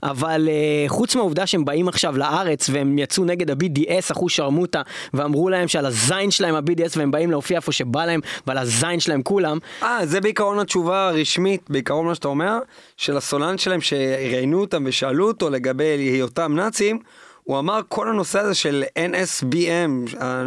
אבל 0.03 0.47
uh, 0.47 0.89
חוץ 0.89 1.15
מהעובדה 1.15 1.47
שהם 1.47 1.65
באים 1.65 1.87
עכשיו 1.87 2.17
לארץ 2.17 2.69
והם 2.69 2.99
יצאו 2.99 3.25
נגד 3.25 3.51
ה-BDS, 3.51 4.11
אחו 4.11 4.29
שרמוטה, 4.29 4.81
ואמרו 5.13 5.49
להם 5.49 5.67
שעל 5.67 5.85
הזין 5.85 6.31
שלהם 6.31 6.55
ה-BDS 6.55 6.97
והם 6.97 7.11
באים 7.11 7.31
להופיע 7.31 7.57
איפה 7.57 7.71
שבא 7.71 8.05
להם, 8.05 8.19
ועל 8.47 8.57
הזין 8.57 8.99
שלהם 8.99 9.23
כולם, 9.23 9.57
אה, 9.83 10.05
זה 10.05 10.21
בעיקרון 10.21 10.59
התשובה 10.59 11.07
הרשמית, 11.07 11.69
בעיקרון 11.69 12.05
מה 12.05 12.15
שאתה 12.15 12.27
אומר, 12.27 12.59
של 12.97 13.17
הסולן 13.17 13.57
שלהם 13.57 13.81
שראיינו 13.81 14.61
אותם 14.61 14.83
ושאלו 14.85 15.27
אותו 15.27 15.49
לגבי 15.49 15.83
היותם 15.83 16.55
נאצים, 16.55 16.99
הוא 17.43 17.59
אמר 17.59 17.79
כל 17.87 18.09
הנושא 18.09 18.39
הזה 18.39 18.53
של 18.53 18.83
NSBM, 18.97 20.21
אה, 20.21 20.43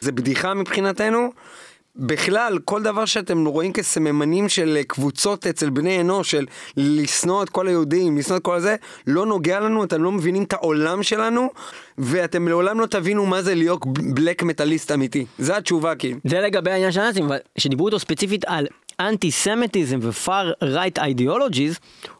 זה 0.00 0.12
בדיחה 0.12 0.54
מבחינתנו. 0.54 1.30
בכלל, 1.96 2.58
כל 2.64 2.82
דבר 2.82 3.04
שאתם 3.04 3.46
רואים 3.46 3.72
כסממנים 3.72 4.48
של 4.48 4.78
קבוצות 4.86 5.46
אצל 5.46 5.70
בני 5.70 6.00
אנוש, 6.00 6.30
של 6.30 6.46
לשנוא 6.76 7.42
את 7.42 7.48
כל 7.48 7.68
היהודים, 7.68 8.18
לשנוא 8.18 8.36
את 8.36 8.42
כל 8.42 8.60
זה, 8.60 8.76
לא 9.06 9.26
נוגע 9.26 9.60
לנו, 9.60 9.84
אתם 9.84 10.02
לא 10.02 10.12
מבינים 10.12 10.42
את 10.42 10.52
העולם 10.52 11.02
שלנו, 11.02 11.50
ואתם 11.98 12.48
לעולם 12.48 12.80
לא 12.80 12.86
תבינו 12.86 13.26
מה 13.26 13.42
זה 13.42 13.54
להיות 13.54 13.86
בלק 14.14 14.42
מטאליסט 14.42 14.92
אמיתי. 14.92 15.26
זה 15.38 15.56
התשובה, 15.56 15.94
כאילו. 15.94 16.18
זה 16.24 16.40
לגבי 16.40 16.70
העניין 16.70 16.92
של 16.92 17.00
הנאצים, 17.00 17.28
שדיברו 17.58 17.86
איתו 17.86 17.98
ספציפית 17.98 18.44
על 18.46 18.66
אנטי-סמיטיזם 19.00 19.98
ו-far 20.02 20.64
right 20.64 21.00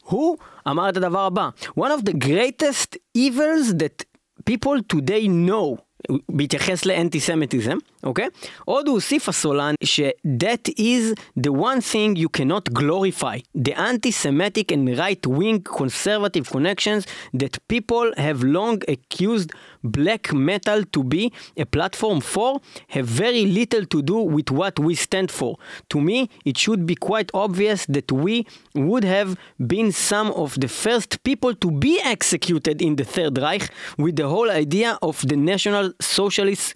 הוא 0.02 0.36
אמר 0.68 0.88
את 0.88 0.96
הדבר 0.96 1.20
הבא: 1.20 1.48
One 1.78 1.82
of 1.82 2.10
the 2.10 2.24
greatest 2.24 2.96
evils 3.18 3.72
that 3.72 4.04
people 4.50 4.96
today 4.96 5.28
know. 5.28 5.84
בהתייחס 6.28 6.86
לאנטי-סמיטיזם, 6.86 7.76
אוקיי? 8.03 8.27
עוד 8.65 8.87
הוא 8.87 8.93
הוסיף 8.95 9.29
הסולן 9.29 9.73
ש- 9.83 9.99
that 10.43 10.69
is 10.77 11.13
the 11.39 11.51
one 11.51 11.81
thing 11.81 12.15
you 12.15 12.29
cannot 12.39 12.73
glorify, 12.73 13.37
the 13.67 13.73
anti-Semitic 13.77 14.71
and 14.71 14.97
right-wing 14.97 15.57
conservative 15.79 16.45
connections 16.55 17.01
that 17.41 17.53
people 17.67 18.05
have 18.17 18.43
long 18.43 18.77
accused 18.95 19.49
black 19.83 20.23
metal 20.33 20.79
to 20.95 21.01
be 21.13 21.23
a 21.63 21.65
platform 21.75 22.19
for 22.33 22.49
have 22.95 23.07
very 23.25 23.45
little 23.59 23.85
to 23.93 23.99
do 24.01 24.17
with 24.35 24.49
what 24.59 24.75
we 24.79 24.93
stand 24.95 25.29
for. 25.39 25.51
To 25.93 25.97
me, 26.01 26.17
it 26.49 26.55
should 26.63 26.85
be 26.91 26.95
quite 27.09 27.29
obvious 27.45 27.79
that 27.95 28.09
we 28.11 28.35
would 28.87 29.05
have 29.17 29.29
been 29.73 29.89
some 30.11 30.27
of 30.43 30.49
the 30.63 30.67
first 30.83 31.11
people 31.23 31.53
to 31.63 31.69
be 31.85 31.93
executed 32.15 32.77
in 32.87 32.93
the 32.99 33.07
Third 33.15 33.37
Reich 33.45 33.65
with 34.03 34.15
the 34.21 34.27
whole 34.33 34.49
idea 34.51 34.97
of 35.09 35.15
the 35.29 35.37
National 35.51 35.85
Socialists 36.01 36.73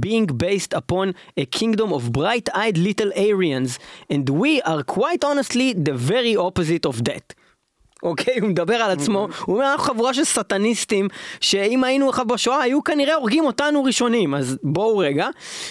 being 0.00 0.26
based 0.26 0.72
upon 0.72 1.14
a 1.36 1.44
kingdom 1.58 1.92
of 1.92 2.12
bright-eyed 2.12 2.76
little 2.78 3.12
Aryans, 3.16 3.78
and 4.10 4.28
we 4.28 4.60
are 4.62 4.82
quite 4.82 5.22
honestly 5.24 5.72
the 5.72 5.94
very 5.94 6.34
opposite 6.36 6.86
of 6.86 7.04
that. 7.04 7.34
אוקיי, 8.02 8.38
הוא 8.40 8.48
מדבר 8.48 8.74
על 8.74 8.90
עצמו, 8.90 9.28
הוא 9.44 9.54
אומר 9.56 9.72
אנחנו 9.72 9.84
חבורה 9.84 10.14
של 10.14 10.24
סטניסטים 10.24 11.08
שאם 11.40 11.84
היינו 11.84 12.08
עכשיו 12.08 12.26
בשואה 12.26 12.62
היו 12.62 12.84
כנראה 12.84 13.14
הורגים 13.14 13.44
אותנו 13.44 13.84
ראשונים, 13.84 14.34
אז 14.34 14.58
בואו 14.62 14.98
רגע. 14.98 15.28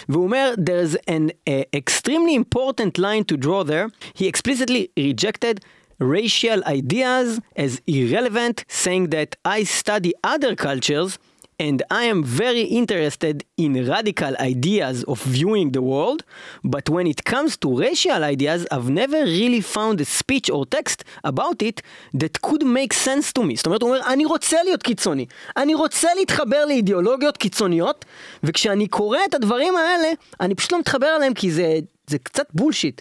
והוא 0.10 0.24
אומר, 0.24 0.54
there's 0.58 0.96
an 1.10 1.30
uh, 1.50 1.52
extremely 1.76 2.36
important 2.36 2.98
line 2.98 3.34
to 3.34 3.38
draw 3.38 3.64
there, 3.64 3.90
he 4.18 4.28
explicitly 4.28 4.88
rejected 5.00 5.60
racial 6.02 6.64
ideas 6.66 7.40
as 7.58 7.82
irrelevant, 7.88 8.64
saying 8.84 9.10
that 9.16 9.36
I 9.46 9.64
study 9.64 10.12
other 10.24 10.56
cultures 10.56 11.18
and 11.59 11.83
I 11.91 12.05
am 12.05 12.23
very 12.23 12.63
interested 12.63 13.45
in 13.57 13.87
radical 13.89 14.35
ideas 14.39 15.05
of 15.05 15.23
viewing 15.23 15.73
the 15.73 15.81
world, 15.81 16.23
but 16.63 16.89
when 16.91 17.07
it 17.07 17.25
comes 17.25 17.57
to 17.59 17.79
racial 17.79 18.23
ideas, 18.23 18.67
I've 18.71 18.91
never 18.91 19.25
really 19.25 19.63
found 19.63 20.01
a 20.01 20.05
speech 20.05 20.51
or 20.51 20.67
text 20.67 21.05
about 21.25 21.63
it 21.63 21.83
that 22.13 22.43
could 22.43 22.65
make 22.65 22.93
sense 22.93 23.33
to 23.33 23.43
me. 23.43 23.57
זאת 23.57 23.67
אומרת, 23.67 23.83
הוא 23.83 23.91
אומר, 23.91 24.13
אני 24.13 24.25
רוצה 24.25 24.63
להיות 24.63 24.83
קיצוני, 24.83 25.27
אני 25.57 25.75
רוצה 25.75 26.09
להתחבר 26.15 26.65
לאידיאולוגיות 26.65 27.37
קיצוניות, 27.37 28.05
וכשאני 28.45 28.89
קורא 28.89 29.19
את 29.29 29.35
הדברים 29.35 29.77
האלה, 29.77 30.09
אני 30.41 30.55
פשוט 30.55 30.73
לא 30.73 30.79
מתחבר 30.79 31.17
אליהם 31.17 31.35
כי 31.35 31.51
זה, 31.51 31.79
זה 32.07 32.19
קצת 32.19 32.47
בולשיט. 32.55 33.01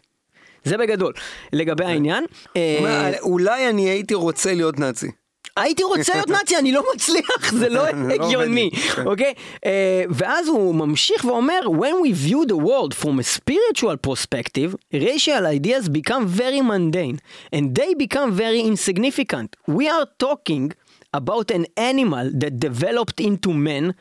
זה 0.63 0.77
בגדול. 0.77 1.13
לגבי 1.53 1.85
העניין, 1.85 2.25
אה, 2.57 3.11
אולי 3.21 3.69
אני 3.69 3.89
הייתי 3.89 4.13
רוצה 4.13 4.53
להיות 4.53 4.79
נאצי. 4.79 5.24
הייתי 5.56 5.82
רוצה 5.82 6.14
להיות 6.14 6.30
נאצי, 6.30 6.56
אני 6.56 6.72
לא 6.72 6.82
מצליח, 6.94 7.52
זה 7.52 7.68
לא 7.68 7.90
לא 7.90 8.14
הגיוני, 8.14 8.70
עובד. 8.96 9.06
אוקיי? 9.06 9.34
אה, 9.66 10.04
ואז 10.10 10.48
הוא 10.48 10.74
ממשיך 10.74 11.24
ואומר, 11.24 11.60
when 11.66 12.06
we 12.06 12.28
view 12.28 12.46
the 12.46 12.56
world 12.56 12.94
from 12.94 13.18
a 13.18 13.22
spiritual 13.22 13.96
perspective, 14.08 14.74
racial 14.94 15.46
ideas 15.46 15.88
become 15.88 16.26
very 16.26 16.60
mundane, 16.60 17.18
and 17.54 17.74
they 17.74 17.94
become 17.94 18.32
very 18.32 18.60
insignificant. 18.60 19.56
We 19.68 19.88
are 19.88 20.06
talking 20.18 20.72
about 21.12 21.50
an 21.50 21.64
animal 21.76 22.26
that 22.42 22.52
developed 22.68 23.18
into 23.20 23.50
man, 23.52 23.94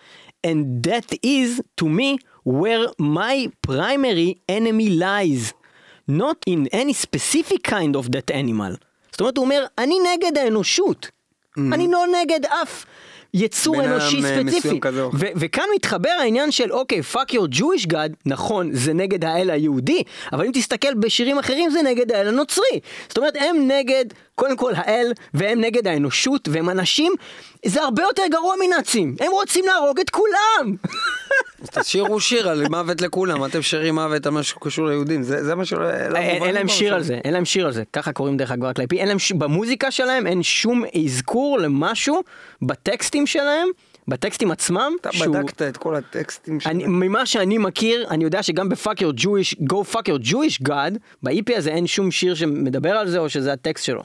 and 0.43 0.83
that 0.83 1.09
is, 1.23 1.49
to 1.79 1.85
me, 1.89 2.09
where 2.43 2.85
my 2.97 3.35
primary 3.69 4.29
enemy 4.57 4.89
lies. 5.07 5.43
not 6.25 6.37
in 6.47 6.61
any 6.81 6.93
specific 7.05 7.61
kind 7.63 7.95
of 7.95 8.05
that 8.11 8.31
animal. 8.31 8.75
זאת 9.11 9.21
אומרת, 9.21 9.37
הוא 9.37 9.45
אומר, 9.45 9.65
אני 9.77 9.95
נגד 10.13 10.37
האנושות. 10.37 11.12
אני 11.58 11.88
לא 11.90 12.04
נגד 12.22 12.46
אף 12.46 12.84
יצור 13.34 13.84
אנושי 13.84 14.24
אה, 14.24 14.42
ספציפי. 14.42 14.80
ו- 15.14 15.26
וכאן 15.36 15.64
מתחבר 15.74 16.10
העניין 16.20 16.50
של 16.50 16.72
אוקיי, 16.72 17.00
fuck 17.12 17.32
your 17.32 17.58
Jewish 17.58 17.86
God, 17.92 18.12
נכון, 18.26 18.70
זה 18.72 18.92
נגד 18.92 19.24
האל 19.24 19.50
היהודי, 19.50 20.02
אבל 20.32 20.46
אם 20.46 20.50
תסתכל 20.54 20.94
בשירים 20.94 21.38
אחרים 21.38 21.70
זה 21.70 21.82
נגד 21.82 22.12
האל 22.12 22.28
הנוצרי. 22.28 22.80
זאת 23.08 23.18
אומרת, 23.18 23.36
הם 23.36 23.68
נגד, 23.68 24.04
קודם 24.34 24.56
כל 24.56 24.72
האל, 24.76 25.12
והם 25.34 25.60
נגד 25.60 25.86
האנושות, 25.88 26.48
והם 26.52 26.70
אנשים, 26.70 27.12
זה 27.66 27.82
הרבה 27.82 28.02
יותר 28.02 28.22
גרוע 28.30 28.54
מנאצים. 28.66 29.16
הם 29.20 29.32
רוצים 29.32 29.64
להרוג 29.66 30.00
את 30.00 30.10
כולם! 30.10 30.76
אז 31.62 31.68
תשאירו 31.68 32.20
שיר 32.20 32.48
על 32.48 32.68
מוות 32.70 33.00
לכולם, 33.00 33.44
אתם 33.44 33.62
שרים 33.62 33.94
מוות 33.94 34.26
על 34.26 34.32
משהו 34.32 34.56
שקשור 34.60 34.86
ליהודים, 34.86 35.22
זה 35.22 35.44
זה 35.44 35.54
מה 35.54 35.64
שלא... 35.64 35.80
לא 36.08 36.16
אין 36.18 36.34
מובן 36.34 36.46
אין 36.46 36.54
להם 36.54 36.68
שיר. 36.68 36.94
על 36.94 37.02
זה, 37.02 37.18
אין 37.24 37.32
להם 37.34 37.44
שיר 37.44 37.66
על 37.66 37.72
זה, 37.72 37.82
ככה 37.92 38.12
קוראים 38.12 38.36
דרך 38.36 38.50
אגב 38.50 38.64
רק 38.64 38.78
להיפי, 38.78 38.98
אין 38.98 39.08
להם, 39.08 39.18
ש- 39.18 39.32
במוזיקה 39.32 39.90
שלהם 39.90 40.26
אין 40.26 40.42
שום 40.42 40.84
אזכור 41.04 41.58
למשהו 41.58 42.22
בטקסטים 42.62 43.26
שלהם, 43.26 43.68
בטקסטים 44.08 44.50
עצמם, 44.50 44.92
אתה 45.00 45.12
שהוא- 45.12 45.36
בדקת 45.36 45.62
את 45.62 45.76
כל 45.76 45.94
הטקסטים 45.96 46.58
אני, 46.66 46.80
שלהם. 46.80 47.00
ממה 47.00 47.26
שאני 47.26 47.58
מכיר, 47.58 48.06
אני 48.10 48.24
יודע 48.24 48.42
שגם 48.42 48.68
ב-fuck 48.68 48.98
your 49.00 49.20
Jewish, 49.20 49.56
go 49.70 49.94
fuck 49.94 50.02
your 50.08 50.30
Jewish 50.30 50.68
God, 50.68 50.98
ב-EP 51.22 51.56
הזה 51.56 51.70
אין 51.70 51.86
שום 51.86 52.10
שיר 52.10 52.34
שמדבר 52.34 52.90
על 52.92 53.08
זה 53.08 53.18
או 53.18 53.28
שזה 53.28 53.52
הטקסט 53.52 53.84
שלו. 53.84 54.02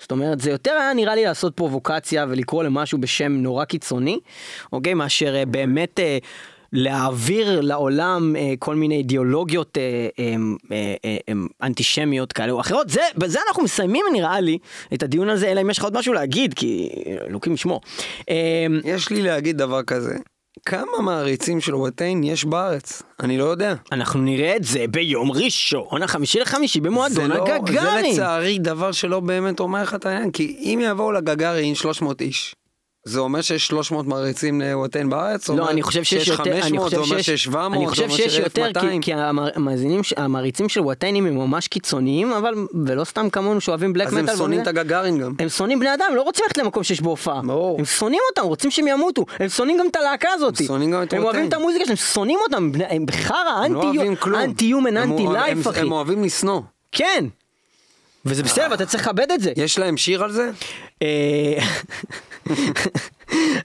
זאת 0.00 0.10
אומרת, 0.10 0.40
זה 0.40 0.50
יותר 0.50 0.70
היה 0.70 0.94
נראה 0.94 1.14
לי 1.14 1.24
לעשות 1.24 1.56
פרובוקציה 1.56 2.26
ולקרוא 2.28 2.64
למשהו 2.64 2.98
בשם 2.98 3.32
נורא 3.32 3.64
קיצוני, 3.64 4.18
אוקיי? 4.72 4.94
מאשר 4.94 5.34
אה, 5.36 5.46
באמת 5.46 6.00
אה, 6.00 6.18
להעביר 6.72 7.60
לעולם 7.60 8.36
אה, 8.36 8.54
כל 8.58 8.74
מיני 8.74 8.96
אידיאולוגיות 8.96 9.78
אה, 9.78 9.82
אה, 10.18 10.34
אה, 10.72 10.94
אה, 11.04 11.16
אה, 11.28 11.34
אנטישמיות 11.62 12.32
כאלה 12.32 12.52
או 12.52 12.60
אחרות. 12.60 12.90
זה, 12.90 13.00
בזה 13.16 13.38
אנחנו 13.48 13.62
מסיימים 13.62 14.04
נראה 14.12 14.40
לי 14.40 14.58
את 14.94 15.02
הדיון 15.02 15.28
הזה, 15.28 15.48
אלא 15.52 15.60
אם 15.60 15.70
יש 15.70 15.78
לך 15.78 15.84
עוד 15.84 15.98
משהו 15.98 16.12
להגיד, 16.12 16.54
כי 16.54 16.88
אלוקים 17.28 17.52
ישמור. 17.52 17.80
אה, 18.30 18.66
יש 18.84 19.10
לי 19.10 19.22
להגיד 19.22 19.58
דבר 19.58 19.82
כזה, 19.82 20.14
כמה 20.66 21.00
מעריצים 21.02 21.60
של 21.60 21.74
וואטיין 21.74 22.24
יש 22.24 22.44
בארץ? 22.44 23.02
אני 23.20 23.38
לא 23.38 23.44
יודע. 23.44 23.74
אנחנו 23.92 24.20
נראה 24.20 24.56
את 24.56 24.64
זה 24.64 24.84
ביום 24.90 25.32
ראשון, 25.32 26.02
החמישי 26.02 26.40
לחמישי 26.40 26.80
במועדון 26.80 27.30
לא- 27.30 27.54
הגגארי. 27.54 28.02
זה 28.02 28.08
לצערי 28.22 28.58
דבר 28.58 28.92
שלא 28.92 29.20
באמת 29.20 29.60
אומר 29.60 29.82
לך 29.82 29.94
את 29.94 30.06
העניין, 30.06 30.30
כי 30.30 30.56
אם 30.60 30.80
יבואו 30.82 31.12
לגגארין 31.12 31.74
300 31.74 32.20
איש, 32.20 32.54
זה 33.08 33.18
אומר 33.20 33.40
שיש 33.40 33.66
300 33.66 34.06
מעריצים 34.06 34.60
לווטן 34.60 35.10
בארץ? 35.10 35.48
לא, 35.48 35.70
אני 35.70 35.82
חושב 35.82 36.02
שיש 36.02 36.28
יותר, 36.28 36.42
500, 36.44 36.62
אני 36.66 36.78
חושב 36.78 36.90
זה 36.96 37.02
אומר 37.02 37.16
שיש, 37.16 37.26
שיש 37.26 37.44
700, 37.44 37.76
אני 37.78 37.84
זה 37.84 37.90
חושב 37.90 38.02
אומר 38.02 38.16
שיש 38.16 38.32
שיש 38.32 38.38
יותר, 38.38 38.62
כי, 38.62 38.68
1200. 38.68 39.00
כי 39.02 39.12
המאזינים, 39.14 40.00
המעריצים 40.16 40.68
של 40.68 40.80
וואטיינים 40.80 41.26
הם 41.26 41.36
ממש 41.36 41.68
קיצוניים, 41.68 42.32
אבל, 42.32 42.54
ולא 42.86 43.04
סתם 43.04 43.30
כמונו 43.30 43.60
שאוהבים 43.60 43.92
בלק 43.92 44.06
אז 44.06 44.14
מטאל. 44.14 44.30
הם 44.30 44.36
שונאים 44.36 44.60
את. 44.62 44.66
הגגארין 44.66 45.18
גם. 45.18 45.32
הם 45.38 45.48
שונאים 45.48 45.78
בני 45.80 45.94
אדם, 45.94 46.06
לא 46.14 46.22
רוצים 46.22 46.44
ללכת 46.44 46.58
למקום 46.58 46.82
שיש 46.82 47.00
בו 47.00 47.10
הופעה. 47.10 47.40
ברור. 47.42 47.78
הם 47.78 47.84
שונאים 47.84 48.20
אותם, 48.30 48.48
רוצים 48.48 48.70
שהם 48.70 48.88
ימותו. 48.88 49.24
הם 49.40 49.48
שונאים 49.48 49.78
גם 49.78 49.86
את 49.90 49.96
הלהקה 49.96 50.28
הזאת. 50.34 50.60
הם 50.60 50.66
שונאים 50.66 50.90
גם 50.90 51.02
את 51.02 51.12
הם 51.12 51.22
אוהבים. 51.24 51.48
את 51.48 51.52
המוזיקה 51.52 51.84
שלהם, 51.84 51.96
שונאים 51.96 52.38
אותם, 52.46 52.70
הם 52.88 53.06
בחרא, 53.06 53.34
לא. 53.70 53.82
אנטי-יומן, 54.44 54.96
אוהב- 54.96 55.10
אנטי-לייף, 55.10 55.68
אחי. 55.68 55.80
הם 55.80 55.92
אוהבים 55.92 56.24
לשנוא. 56.24 56.60
כן. 56.92 57.24
וזה 58.24 58.42
בסדר, 58.42 58.74
אתה 58.74 58.86
צריך 58.86 59.02
לכבד 59.02 59.30
את 59.32 59.40
זה. 59.40 59.52
יש 59.56 59.78
להם 59.78 59.96
שיר 59.96 60.24
על 60.24 60.32
זה? 60.32 60.50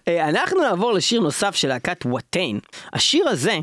אה, 0.08 0.30
אנחנו 0.30 0.62
נעבור 0.62 0.94
לשיר 0.94 1.22
נוסף 1.22 1.56
של 1.56 1.68
להקת 1.68 2.06
וואטיין. 2.06 2.60
השיר 2.94 3.30
הזה 3.30 3.58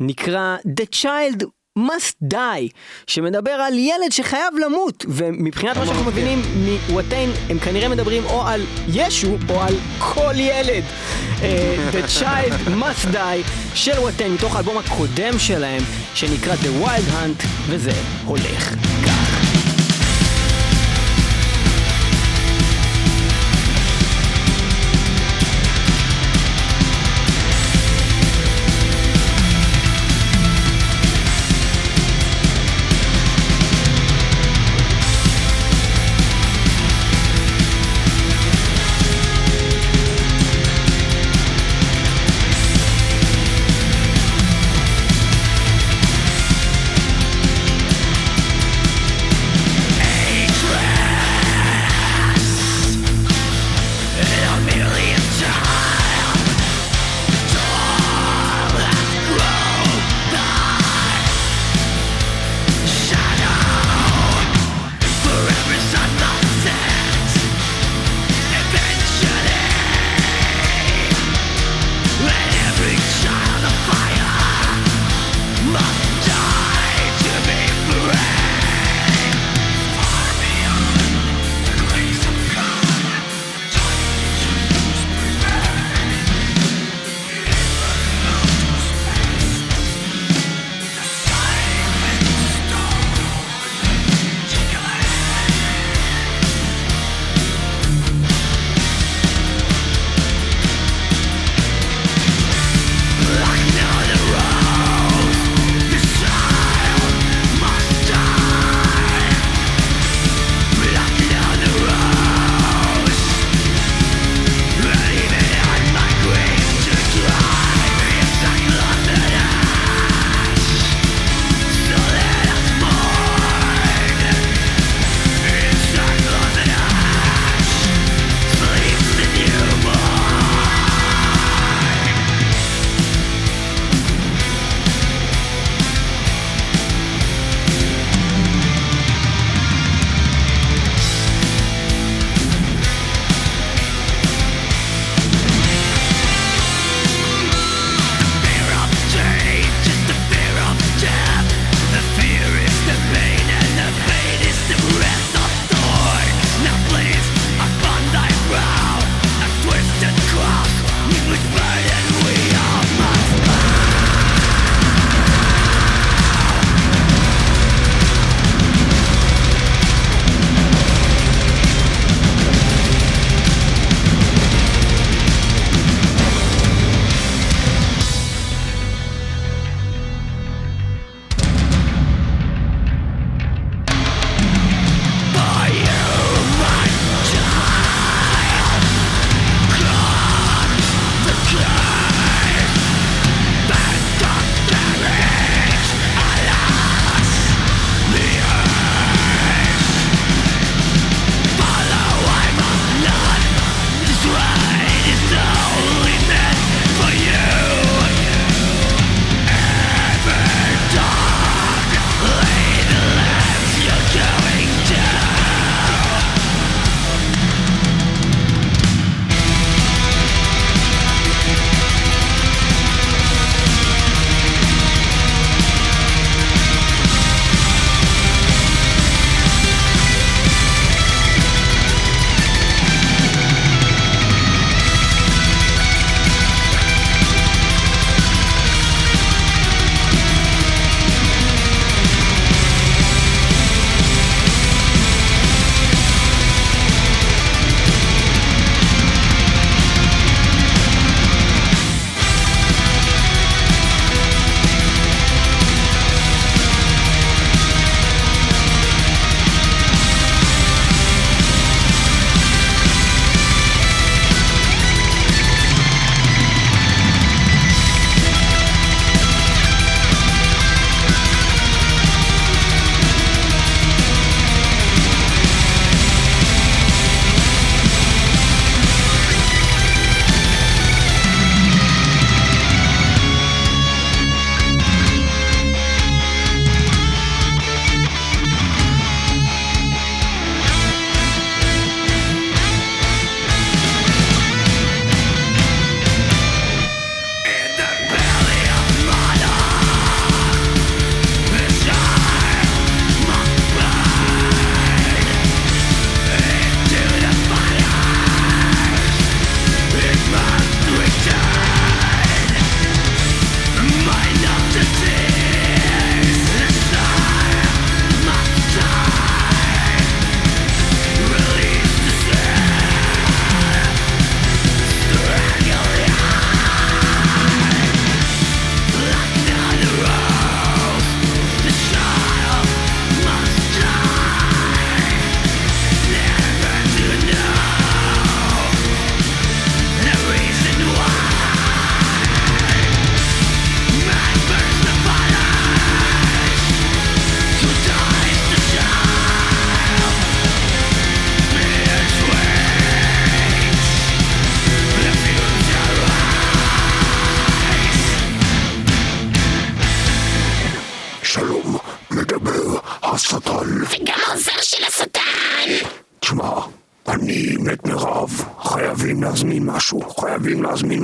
נקרא 0.00 0.56
The 0.66 0.84
Child 1.02 1.44
must 1.78 2.34
die, 2.34 2.72
שמדבר 3.06 3.50
על 3.50 3.78
ילד 3.78 4.10
שחייב 4.10 4.54
למות, 4.66 5.04
ומבחינת 5.08 5.76
מה 5.76 5.86
שאנחנו 5.86 6.04
מבינים 6.04 6.42
מוואטיין, 6.88 7.30
הם 7.50 7.58
כנראה 7.58 7.88
מדברים 7.88 8.24
או 8.24 8.46
על 8.46 8.62
ישו 8.88 9.36
או 9.48 9.60
על 9.60 9.74
כל 9.98 10.34
ילד. 10.36 10.84
אה, 11.42 11.76
The 11.92 12.20
Child 12.22 12.68
must 12.82 13.14
die 13.14 13.74
של 13.74 13.98
וואטיין, 13.98 14.32
מתוך 14.32 14.56
האלבום 14.56 14.78
הקודם 14.78 15.38
שלהם, 15.38 15.82
שנקרא 16.14 16.54
The 16.54 16.84
Wild 16.84 17.12
Hunt, 17.12 17.46
וזה 17.68 17.92
הולך 18.24 18.74
כך. 19.06 19.49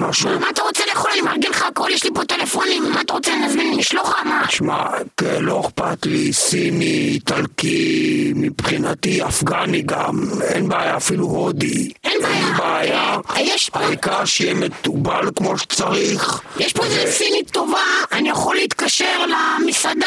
משהו. 0.09 0.41
מה 0.41 0.51
אתה 0.51 0.63
רוצה 0.63 0.83
לאכול? 0.89 1.11
אני 1.13 1.21
מארגן 1.21 1.51
לך 1.51 1.63
הכל, 1.63 1.89
יש 1.93 2.05
לי 2.05 2.11
פה 2.15 2.25
טלפונים, 2.25 2.83
מה 2.93 3.01
אתה 3.01 3.13
רוצה 3.13 3.31
להזמין? 3.41 3.79
לשלוח 3.79 4.09
לך 4.09 4.27
מה? 4.27 4.45
תשמע, 4.49 4.85
כן, 5.17 5.43
לא 5.45 5.61
אכפת 5.61 6.07
לי, 6.07 6.33
סיני, 6.33 6.85
איטלקי, 7.15 8.33
מבחינתי 8.37 9.23
אפגני 9.25 9.83
גם, 9.83 10.15
אין 10.43 10.69
בעיה, 10.69 10.97
אפילו 10.97 11.27
הודי. 11.27 11.91
אין 12.05 12.23
בעיה. 12.23 12.37
אין 12.47 12.57
בעיה. 12.57 13.17
יש 13.37 13.71
פה- 13.71 13.79
העיקר 13.81 14.25
שיהיה 14.25 14.55
מתובל 14.55 15.31
כמו 15.37 15.59
שצריך. 15.59 16.41
יש 16.59 16.73
פה 16.73 16.85
איזה 16.85 17.05
סינית 17.13 17.51
טובה, 17.51 17.79
אני 18.13 18.29
יכול 18.29 18.57
להתקשר 18.57 19.19
למסעדה 19.27 20.07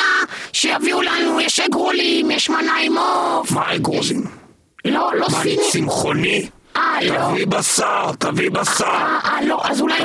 שיביאו 0.53 1.01
לנו, 1.01 1.41
יש 1.41 1.59
אגרולים, 1.59 2.31
יש 2.31 2.49
מנה 2.49 2.73
עם 2.83 2.97
עוף. 2.97 3.51
מה 3.51 3.75
אגרוזים? 3.75 4.23
לא, 4.85 5.11
לא 5.15 5.27
מה, 5.31 5.41
אני. 5.41 5.57
צמחוני? 5.71 6.49
תביא 7.07 7.47
בשר, 7.47 8.11
תביא 8.19 8.51
בשר. 8.51 8.85
אה, 8.85 9.19
אה, 9.25 9.45
לא, 9.45 9.61
אז 9.63 9.81
אולי. 9.81 9.99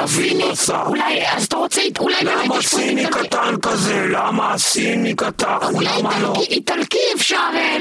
בשר. 0.50 0.82
אולי, 0.86 1.28
אז 1.28 1.44
אתה 1.44 1.56
רוצה, 1.56 1.80
אולי 1.98 2.14
באמת 2.24 2.44
למה 2.44 2.62
סיני. 2.62 3.06
קטן 3.06 3.54
כזה? 3.62 4.06
למה 4.10 4.58
סיני 4.58 5.14
קטן? 5.14 5.58
למה 5.80 6.20
לא? 6.20 6.34
איטלקי, 6.50 6.98
אפשר, 7.16 7.36
אה, 7.54 7.76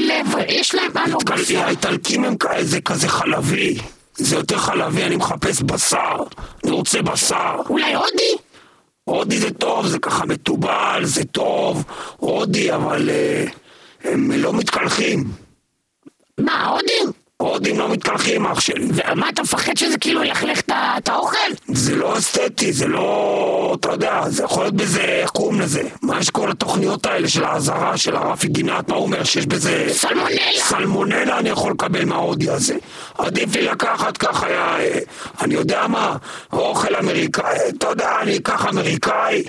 יש 0.47 0.75
להם, 0.75 0.91
אה, 0.97 1.07
לא, 1.07 1.17
איטלקי, 1.19 1.57
האיטלקים 1.57 2.23
הם 2.23 2.35
כזה 2.85 3.09
חלבי. 3.09 3.77
זה 4.15 4.35
יותר 4.35 4.57
חלבי, 4.57 5.03
אני 5.03 5.15
מחפש 5.15 5.61
בשר. 5.61 6.23
אני 6.63 6.71
רוצה 6.71 7.01
בשר. 7.01 7.55
אולי 7.69 7.93
הודי? 7.93 8.37
הודי 9.03 9.37
זה 9.37 9.53
טוב, 9.53 9.87
זה 9.87 9.99
ככה 9.99 10.25
מתובל, 10.25 11.01
זה 11.03 11.25
טוב. 11.25 11.83
הודי, 12.17 12.73
אבל 12.73 13.09
אה, 13.09 13.45
הם 14.03 14.31
לא 14.31 14.53
מתקלחים. 14.53 15.23
מה, 16.37 16.67
הודים? 16.67 17.22
הודים 17.47 17.79
לא 17.79 17.89
מתקלחים, 17.89 18.45
אח 18.45 18.59
שלי. 18.59 18.87
ומה, 18.93 19.29
אתה 19.29 19.41
מפחד 19.41 19.77
שזה 19.77 19.97
כאילו 19.97 20.23
ילכלך 20.23 20.61
את 20.97 21.09
האוכל? 21.09 21.37
זה 21.67 21.95
לא 21.95 22.17
אסתטי, 22.17 22.73
זה 22.73 22.87
לא... 22.87 23.75
אתה 23.79 23.91
יודע, 23.91 24.21
זה 24.29 24.43
יכול 24.43 24.63
להיות 24.63 24.75
בזה, 24.75 25.01
איך 25.01 25.29
קוראים 25.29 25.61
לזה? 25.61 25.81
מה 26.01 26.19
יש 26.19 26.29
כל 26.29 26.51
התוכניות 26.51 27.05
האלה 27.05 27.27
של 27.27 27.43
האזהרה 27.43 27.97
של 27.97 28.15
הרפי 28.15 28.47
גינת, 28.47 28.89
מה 28.89 28.95
הוא 28.95 29.03
אומר? 29.03 29.23
שיש 29.23 29.45
בזה... 29.45 29.85
סלמונלה. 29.89 30.41
סלמונלה 30.57 31.39
אני 31.39 31.49
יכול 31.49 31.71
לקבל 31.71 32.05
מההודי 32.05 32.49
הזה. 32.49 32.75
עדיף 33.17 33.55
לי 33.55 33.61
לקחת 33.61 34.17
ככה, 34.17 34.47
אה, 34.47 34.99
אני 35.41 35.53
יודע 35.53 35.87
מה, 35.87 36.15
אוכל 36.53 36.95
אמריקאי, 36.95 37.57
אתה 37.77 37.87
יודע, 37.87 38.11
אני 38.21 38.37
אקח 38.37 38.65
אמריקאי. 38.65 39.43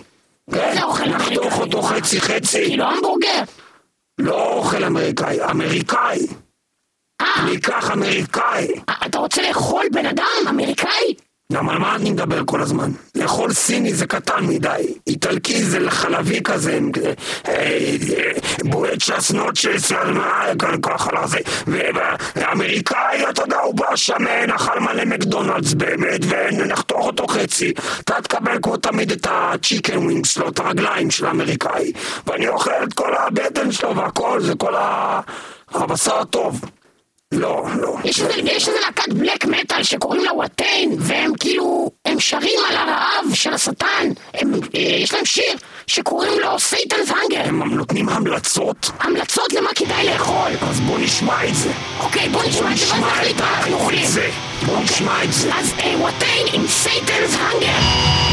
כן, 0.50 0.82
אוכל 0.82 1.04
נחתוך 1.04 1.36
אמריקאי? 1.36 1.60
אותו 1.60 1.82
חצי 1.82 2.20
חצי. 2.20 2.64
כאילו 2.64 2.84
המבורגר. 2.84 3.42
לא 4.18 4.52
אוכל 4.52 4.84
אמריקאי, 4.84 5.44
אמריקאי. 5.50 6.26
אה, 7.24 7.42
אני 7.42 7.56
אקח 7.56 7.90
אמריקאי. 7.90 8.68
אתה 9.06 9.18
רוצה 9.18 9.42
לאכול 9.48 9.84
בן 9.92 10.06
אדם 10.06 10.48
אמריקאי? 10.48 11.14
למה 11.52 11.72
על 11.72 11.78
מה 11.78 11.94
אני 11.94 12.10
מדבר 12.10 12.42
כל 12.46 12.60
הזמן? 12.60 12.90
לאכול 13.14 13.52
סיני 13.52 13.94
זה 13.94 14.06
קטן 14.06 14.46
מדי, 14.46 14.94
איטלקי 15.06 15.64
זה 15.64 15.90
חלבי 15.90 16.40
כזה, 16.44 16.78
אה, 17.48 17.52
אה, 17.52 18.32
בועט 18.64 19.00
שסנות 19.00 19.56
של 19.56 19.78
סלמה, 19.78 20.44
ככה 20.82 21.10
לזה, 21.12 21.38
ואמריקאי, 22.36 23.28
אתה 23.30 23.42
יודע, 23.42 23.58
הוא 23.58 23.74
בא 23.74 23.96
שמן, 23.96 24.50
אכל 24.54 24.80
מלא 24.80 25.04
מקדונלדס 25.04 25.74
באמת, 25.74 26.20
ונחתוך 26.28 27.06
אותו 27.06 27.26
חצי. 27.26 27.72
אתה 28.00 28.14
תקבל 28.22 28.58
כמו 28.62 28.76
תמיד 28.76 29.12
את 29.12 29.26
הצ'יקן 29.30 29.98
ווינג 29.98 30.26
שלו, 30.26 30.48
את 30.48 30.58
הרגליים 30.58 31.10
של 31.10 31.26
האמריקאי, 31.26 31.92
ואני 32.26 32.48
אוכל 32.48 32.84
את 32.84 32.92
כל 32.92 33.14
הבטן 33.16 33.72
שלו 33.72 33.96
והכל, 33.96 34.40
זה 34.40 34.54
כל. 34.54 34.74
הבשר 35.74 36.18
הטוב. 36.18 36.60
לא, 37.38 37.64
לא. 37.80 37.96
יש 38.04 38.20
איזה, 38.68 38.80
להקת 38.86 39.12
בלק 39.12 39.44
מטאל 39.44 39.82
שקוראים 39.82 40.24
לה 40.24 40.32
Watain, 40.34 40.96
והם 40.98 41.32
כאילו, 41.40 41.90
הם 42.04 42.20
שרים 42.20 42.60
על 42.68 42.76
הרעב 42.76 43.34
של 43.34 43.54
השטן. 43.54 44.10
הם, 44.34 44.52
אה, 44.74 44.80
יש 44.80 45.14
להם 45.14 45.24
שיר 45.24 45.56
שקוראים 45.86 46.40
לו 46.40 46.58
Satan's 46.58 47.10
Hunger. 47.10 47.48
הם 47.48 47.74
נותנים 47.74 48.08
המלצות? 48.08 48.90
המלצות 49.00 49.52
למה 49.52 49.70
כדאי 49.74 50.06
לאכול. 50.06 50.52
אז 50.70 50.80
בוא 50.80 50.98
נשמע 50.98 51.44
את 51.48 51.54
זה. 51.54 51.70
אוקיי, 52.00 52.28
בוא 52.28 52.42
נשמע 52.42 52.72
את 52.72 52.76
זה 52.76 52.84
ואז 52.84 52.92
נשמע 52.92 53.06
נחליט 53.06 53.40
מה 53.40 53.58
אנחנו 53.58 53.74
אוכלים. 53.74 54.06
זה. 54.06 54.30
בוא 54.66 54.78
נשמע 54.80 55.24
את 55.24 55.32
זה. 55.32 55.54
אז 55.54 55.74
אה, 55.78 55.94
Watain 55.98 56.46
עם 56.52 56.68
Satan's 56.68 57.36
Hunger. 57.40 58.24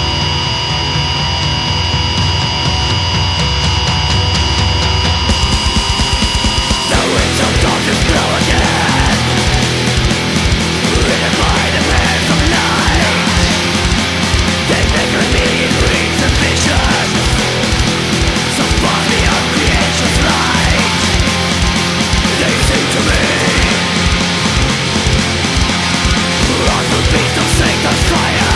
Life 22.94 23.08
the 26.92 27.02
be 27.12 27.24
of 27.40 27.48
Satan's 27.58 28.04
fire 28.10 28.51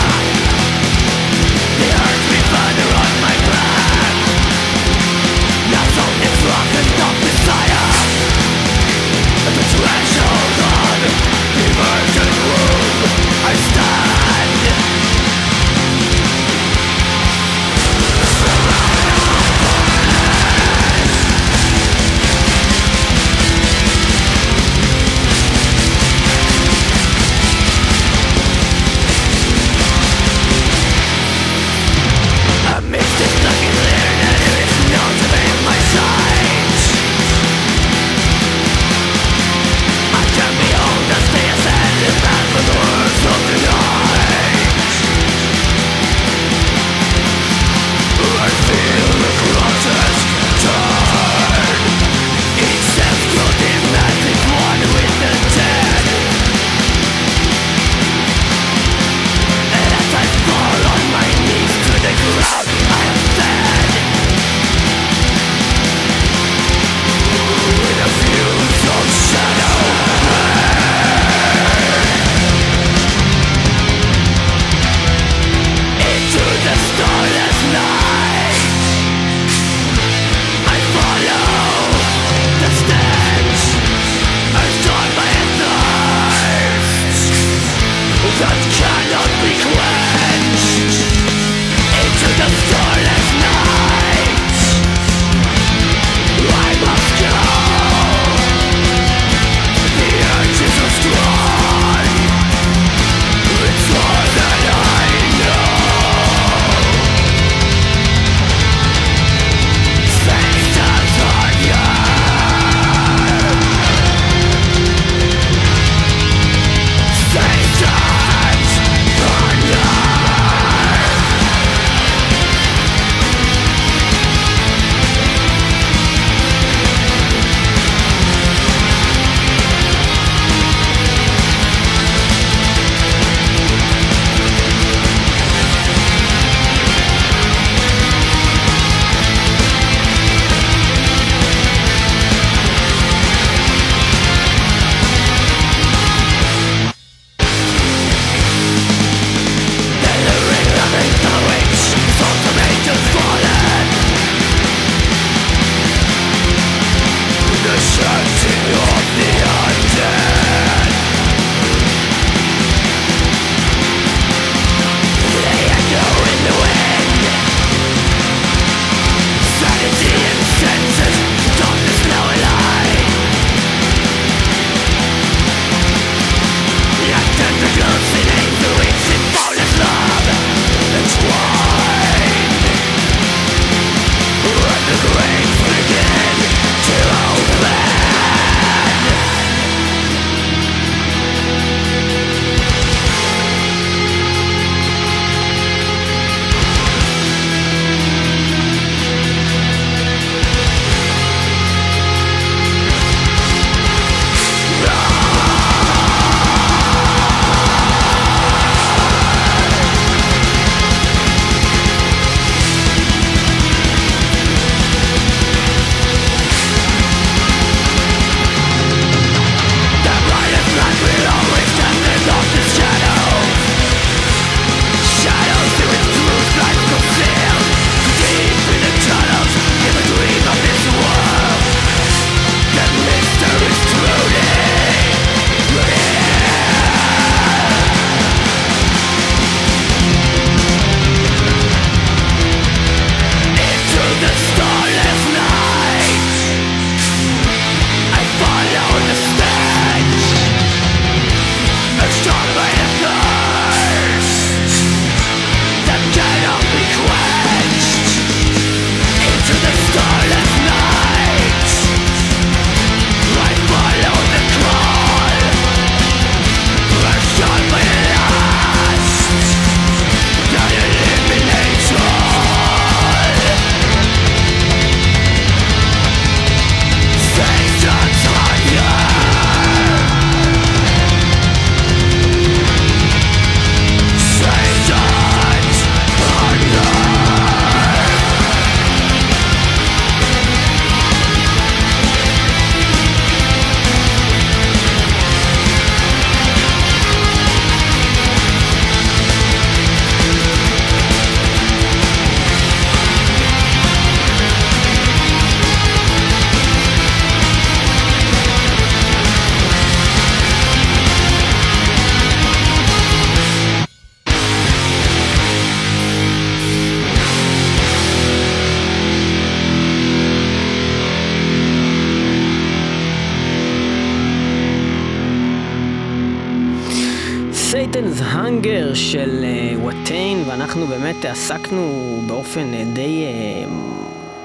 עסקנו 331.50 332.18
באופן 332.26 332.72
אה, 332.72 332.94
די 332.94 333.24
אה, 333.26 333.70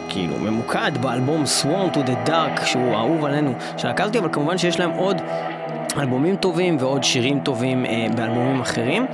כאילו 0.09 0.37
ממוקד 0.39 0.97
באלבום 0.97 1.43
Sworn 1.43 1.95
to 1.95 1.99
the 1.99 2.29
Dark, 2.29 2.65
שהוא 2.65 2.95
אהוב 2.95 3.25
עלינו, 3.25 3.53
של 3.77 3.87
הקלטי, 3.87 4.19
אבל 4.19 4.29
כמובן 4.31 4.57
שיש 4.57 4.79
להם 4.79 4.91
עוד 4.91 5.21
אלבומים 5.97 6.35
טובים 6.35 6.77
ועוד 6.79 7.03
שירים 7.03 7.39
טובים 7.39 7.85
אה, 7.85 8.15
באלבומים 8.15 8.61
אחרים. 8.61 9.05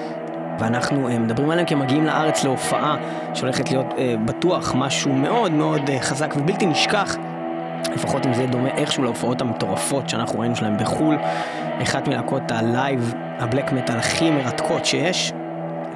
ואנחנו 0.60 1.10
אה, 1.10 1.20
מדברים 1.20 1.50
עליהם 1.50 1.68
כי 1.68 1.74
הם 1.74 1.80
מגיעים 1.80 2.06
לארץ 2.06 2.44
להופעה 2.44 2.96
שהולכת 3.34 3.72
להיות 3.72 3.92
אה, 3.91 3.95
בטוח 4.26 4.74
משהו 4.76 5.14
מאוד 5.14 5.52
מאוד 5.52 5.82
אה, 5.89 6.02
חזק 6.02 6.34
ובלתי 6.38 6.66
נשכח 6.66 7.16
לפחות 7.94 8.26
אם 8.26 8.34
זה 8.34 8.46
דומה 8.46 8.70
איכשהו 8.70 9.04
להופעות 9.04 9.42
המטורפות 9.42 10.10
שאנחנו 10.10 10.40
ראינו 10.40 10.56
שלהם 10.56 10.78
בחו"ל. 10.78 11.18
אחת 11.84 12.08
מלהקות 12.08 12.52
הלייב, 12.52 13.14
הבלק 13.40 13.72
מטאל 13.72 13.98
הכי 13.98 14.32
מרתקות 14.32 14.86
שיש. 14.86 15.34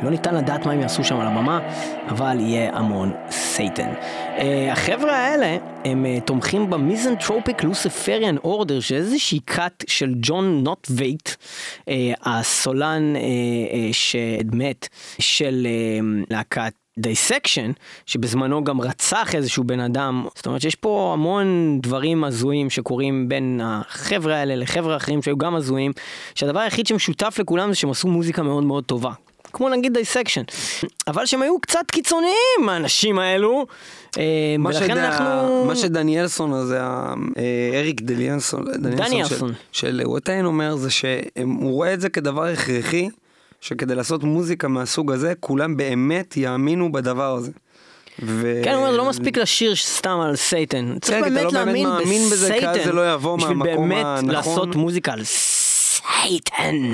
לא 0.01 0.09
ניתן 0.09 0.35
לדעת 0.35 0.65
מה 0.65 0.71
הם 0.71 0.81
יעשו 0.81 1.03
שם 1.03 1.19
על 1.19 1.27
הבמה, 1.27 1.59
אבל 2.07 2.39
יהיה 2.39 2.77
המון 2.77 3.11
Satan. 3.29 3.89
אה, 4.37 4.41
החבר'ה 4.71 5.17
האלה, 5.17 5.57
הם 5.85 6.05
אה, 6.05 6.25
תומכים 6.25 6.69
ב 6.69 6.76
Misanthropic 6.76 7.63
Luciferian 7.63 8.37
Order, 8.37 8.79
שזה 8.79 8.95
איזושהי 8.95 9.39
כת 9.47 9.83
של 9.87 10.13
ג'ון 10.21 10.63
נוט 10.63 10.87
וייט, 10.89 11.29
uh, 11.29 11.89
הסולן 12.25 13.13
uh, 13.15 13.19
uh, 13.19 13.93
שמת 13.93 14.87
של 15.19 15.67
אה, 15.67 16.25
להקת 16.29 16.73
Dissection, 16.97 17.71
שבזמנו 18.05 18.63
גם 18.63 18.81
רצח 18.81 19.35
איזשהו 19.35 19.63
בן 19.63 19.79
אדם, 19.79 20.27
זאת 20.35 20.45
אומרת 20.45 20.61
שיש 20.61 20.75
פה 20.75 21.11
המון 21.13 21.79
דברים 21.81 22.23
הזויים 22.23 22.69
שקורים 22.69 23.29
בין 23.29 23.61
החבר'ה 23.63 24.35
האלה 24.35 24.55
לחבר'ה 24.55 24.97
אחרים 24.97 25.21
שהיו 25.21 25.37
גם 25.37 25.55
הזויים, 25.55 25.91
שהדבר 26.35 26.59
היחיד 26.59 26.87
שמשותף 26.87 27.37
לכולם 27.39 27.69
זה 27.69 27.75
שהם 27.75 27.89
עשו 27.89 28.07
מוזיקה 28.07 28.43
מאוד 28.43 28.63
מאוד 28.63 28.83
טובה. 28.83 29.11
כמו 29.53 29.69
נגיד 29.69 29.93
Dissection, 29.93 30.41
אבל 31.07 31.25
שהם 31.25 31.41
היו 31.41 31.59
קצת 31.59 31.91
קיצוניים 31.91 32.69
האנשים 32.69 33.19
האלו, 33.19 33.65
אה, 34.17 34.23
ולכן 34.65 34.87
שד... 34.87 34.97
אנחנו... 34.97 35.65
מה 35.65 35.75
שדניאלסון 35.75 36.53
הזה, 36.53 36.81
אה, 36.81 37.13
אריק 37.73 38.01
דניאלסון, 38.01 38.65
דניאלסון 38.73 39.53
של, 39.71 39.87
של 39.87 40.01
Watain 40.05 40.45
אומר 40.45 40.75
זה 40.75 40.89
שהוא 40.89 41.71
רואה 41.71 41.93
את 41.93 42.01
זה 42.01 42.09
כדבר 42.09 42.43
הכרחי. 42.43 43.09
שכדי 43.61 43.95
לעשות 43.95 44.23
מוזיקה 44.23 44.67
מהסוג 44.67 45.11
הזה, 45.11 45.33
כולם 45.39 45.77
באמת 45.77 46.37
יאמינו 46.37 46.91
בדבר 46.91 47.35
הזה. 47.35 47.51
ו... 48.23 48.61
כן, 48.63 48.73
הוא 48.73 48.77
אומר, 48.77 48.97
לא 48.97 49.09
מספיק 49.09 49.37
לשיר 49.37 49.75
סתם 49.75 50.19
על 50.19 50.35
Satan. 50.35 50.95
צריך 51.01 51.17
כן, 51.17 51.33
באמת 51.33 51.53
לא 51.53 51.65
להאמין 51.65 51.87
ב 52.31 52.35
Satan. 52.35 52.59
כי 52.59 52.79
אז 52.79 52.85
זה 52.85 52.91
לא 52.91 53.13
יבוא 53.13 53.37
מהמקום 53.37 53.91
הנכון. 53.91 54.15
בשביל 54.15 54.21
באמת 54.21 54.33
לעשות 54.33 54.75
מוזיקה 54.75 55.13
על 55.13 55.23
Satan. 55.23 55.60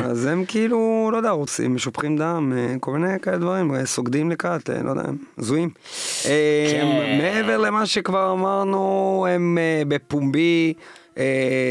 אז 0.03 0.25
הם 0.25 0.45
כאילו, 0.45 1.09
לא 1.11 1.17
יודע, 1.17 1.29
רוצים, 1.29 1.75
שופכים 1.75 2.17
דם, 2.17 2.53
אה, 2.55 2.75
כל 2.79 2.91
מיני 2.91 3.19
כאלה 3.21 3.37
דברים, 3.37 3.75
אה, 3.75 3.85
סוגדים 3.85 4.31
ל 4.31 4.38
cult, 4.38 4.69
אה, 4.69 4.83
לא 4.83 4.89
יודע, 4.89 5.03
הזויים. 5.37 5.69
כן. 6.23 7.17
מעבר 7.21 7.57
למה 7.57 7.85
שכבר 7.85 8.31
אמרנו, 8.31 9.25
הם 9.29 9.57
בפומבי 9.87 10.73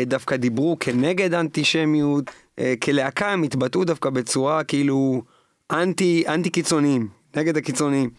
דווקא 0.06 0.36
דיברו 0.36 0.76
כנגד 0.80 1.34
אנטישמיות. 1.34 2.30
כלהקה 2.82 3.32
הם 3.32 3.42
התבטאו 3.42 3.84
דווקא 3.84 4.10
בצורה 4.10 4.64
כאילו 4.64 5.22
אנטי, 5.72 6.24
אנטי 6.28 6.50
קיצוניים, 6.50 7.08
נגד 7.36 7.56
הקיצוניים. 7.56 8.10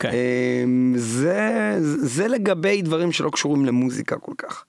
כן. 0.00 0.10
אמ, 0.12 0.94
זה, 0.96 1.74
זה 1.80 2.28
לגבי 2.28 2.82
דברים 2.82 3.12
שלא 3.12 3.30
קשורים 3.30 3.66
למוזיקה 3.66 4.16
כל 4.16 4.32
כך. 4.38 4.64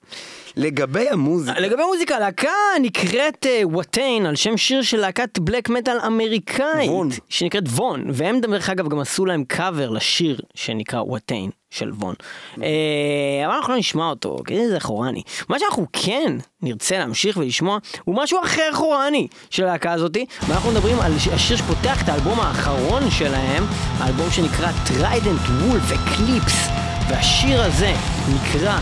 לגבי 0.55 1.09
המוזיקה. 1.09 1.59
לגבי 1.59 1.83
המוזיקה, 1.83 2.15
הלהקה 2.15 2.49
נקראת 2.81 3.45
וואטיין, 3.63 4.25
uh, 4.25 4.29
על 4.29 4.35
שם 4.35 4.57
שיר 4.57 4.81
של 4.81 4.97
להקת 4.97 5.39
בלק 5.39 5.69
מטאל 5.69 5.97
אמריקאית. 6.07 6.89
וון. 6.89 7.09
שנקראת 7.29 7.67
וון, 7.67 8.05
והם 8.13 8.39
דרך 8.39 8.69
אגב 8.69 8.89
גם 8.89 8.99
עשו 8.99 9.25
להם 9.25 9.43
קאבר 9.43 9.89
לשיר 9.89 10.39
שנקרא 10.55 11.01
וואטיין. 11.01 11.49
של 11.71 11.91
וון. 11.91 12.15
אה, 12.63 13.45
אבל 13.45 13.53
אנחנו 13.55 13.73
לא 13.73 13.79
נשמע 13.79 14.09
אותו, 14.09 14.37
כי 14.47 14.67
זה 14.67 14.79
חורני. 14.79 15.23
מה 15.49 15.59
שאנחנו 15.59 15.85
כן 15.93 16.37
נרצה 16.61 16.97
להמשיך 16.97 17.37
ולשמוע 17.37 17.77
הוא 18.03 18.15
משהו 18.15 18.39
אחר 18.43 18.69
חורני 18.73 19.27
של 19.49 19.63
הלהקה 19.63 19.91
הזאתי, 19.91 20.25
ואנחנו 20.47 20.71
מדברים 20.71 20.99
על 20.99 21.11
השיר 21.33 21.57
שפותח 21.57 22.03
את 22.03 22.09
האלבום 22.09 22.39
האחרון 22.39 23.11
שלהם, 23.11 23.63
האלבום 23.97 24.31
שנקרא 24.31 24.71
Trident 24.87 25.41
Wolf 25.41 25.91
Eclipse, 25.91 26.67
והשיר 27.09 27.61
הזה 27.61 27.93
נקרא 28.35 28.79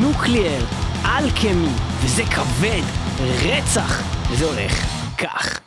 Nuclear 0.00 0.60
Alchemy, 1.04 1.72
וזה 2.00 2.22
כבד, 2.24 2.82
רצח, 3.20 4.02
וזה 4.30 4.44
הולך 4.44 4.72
כך. 5.18 5.65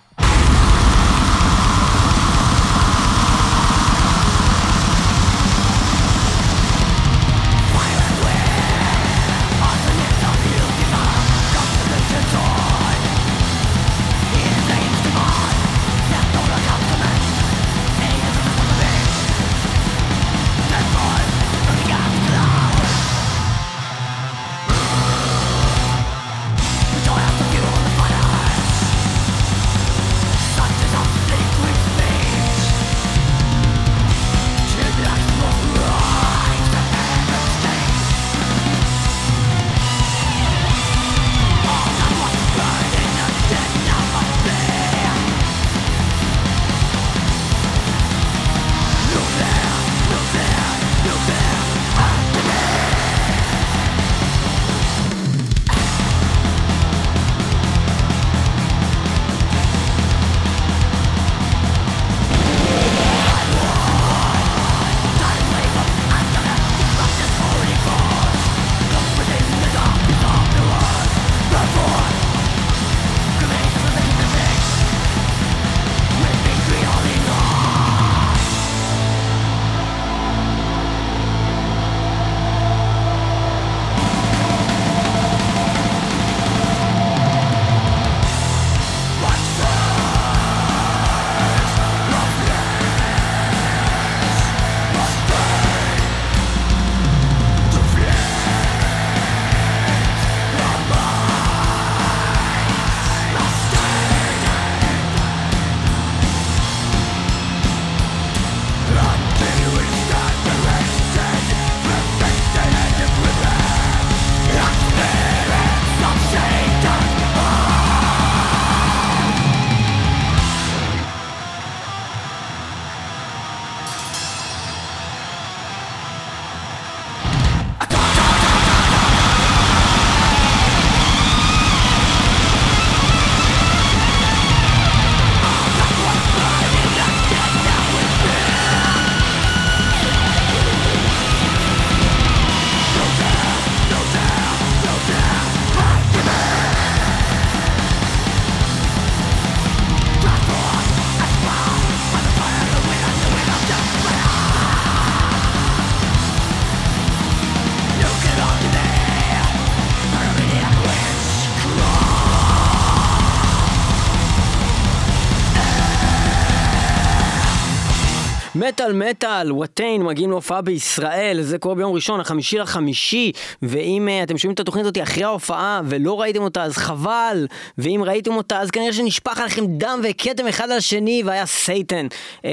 מטאל 168.93 169.39
מטאל, 169.39 169.51
וואטיין 169.51 170.03
מגיעים 170.03 170.29
להופעה 170.29 170.61
בישראל, 170.61 171.41
זה 171.41 171.57
קורה 171.57 171.75
ביום 171.75 171.93
ראשון, 171.93 172.19
החמישי 172.19 172.57
לחמישי, 172.57 173.31
ואם 173.61 174.07
uh, 174.07 174.23
אתם 174.23 174.37
שומעים 174.37 174.53
את 174.53 174.59
התוכנית 174.59 174.85
הזאת 174.85 174.97
אחרי 175.03 175.23
ההופעה 175.23 175.81
ולא 175.85 176.21
ראיתם 176.21 176.41
אותה 176.41 176.63
אז 176.63 176.77
חבל, 176.77 177.47
ואם 177.77 178.01
ראיתם 178.05 178.33
אותה 178.35 178.59
אז 178.59 178.71
כנראה 178.71 178.93
שנשפך 178.93 179.39
עליכם 179.39 179.65
דם 179.67 179.99
והכיתם 180.03 180.47
אחד 180.47 180.71
על 180.71 180.77
השני 180.77 181.23
והיה 181.25 181.45
סייטן. 181.45 182.07
Uh, 182.37 182.45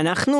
אנחנו 0.00 0.36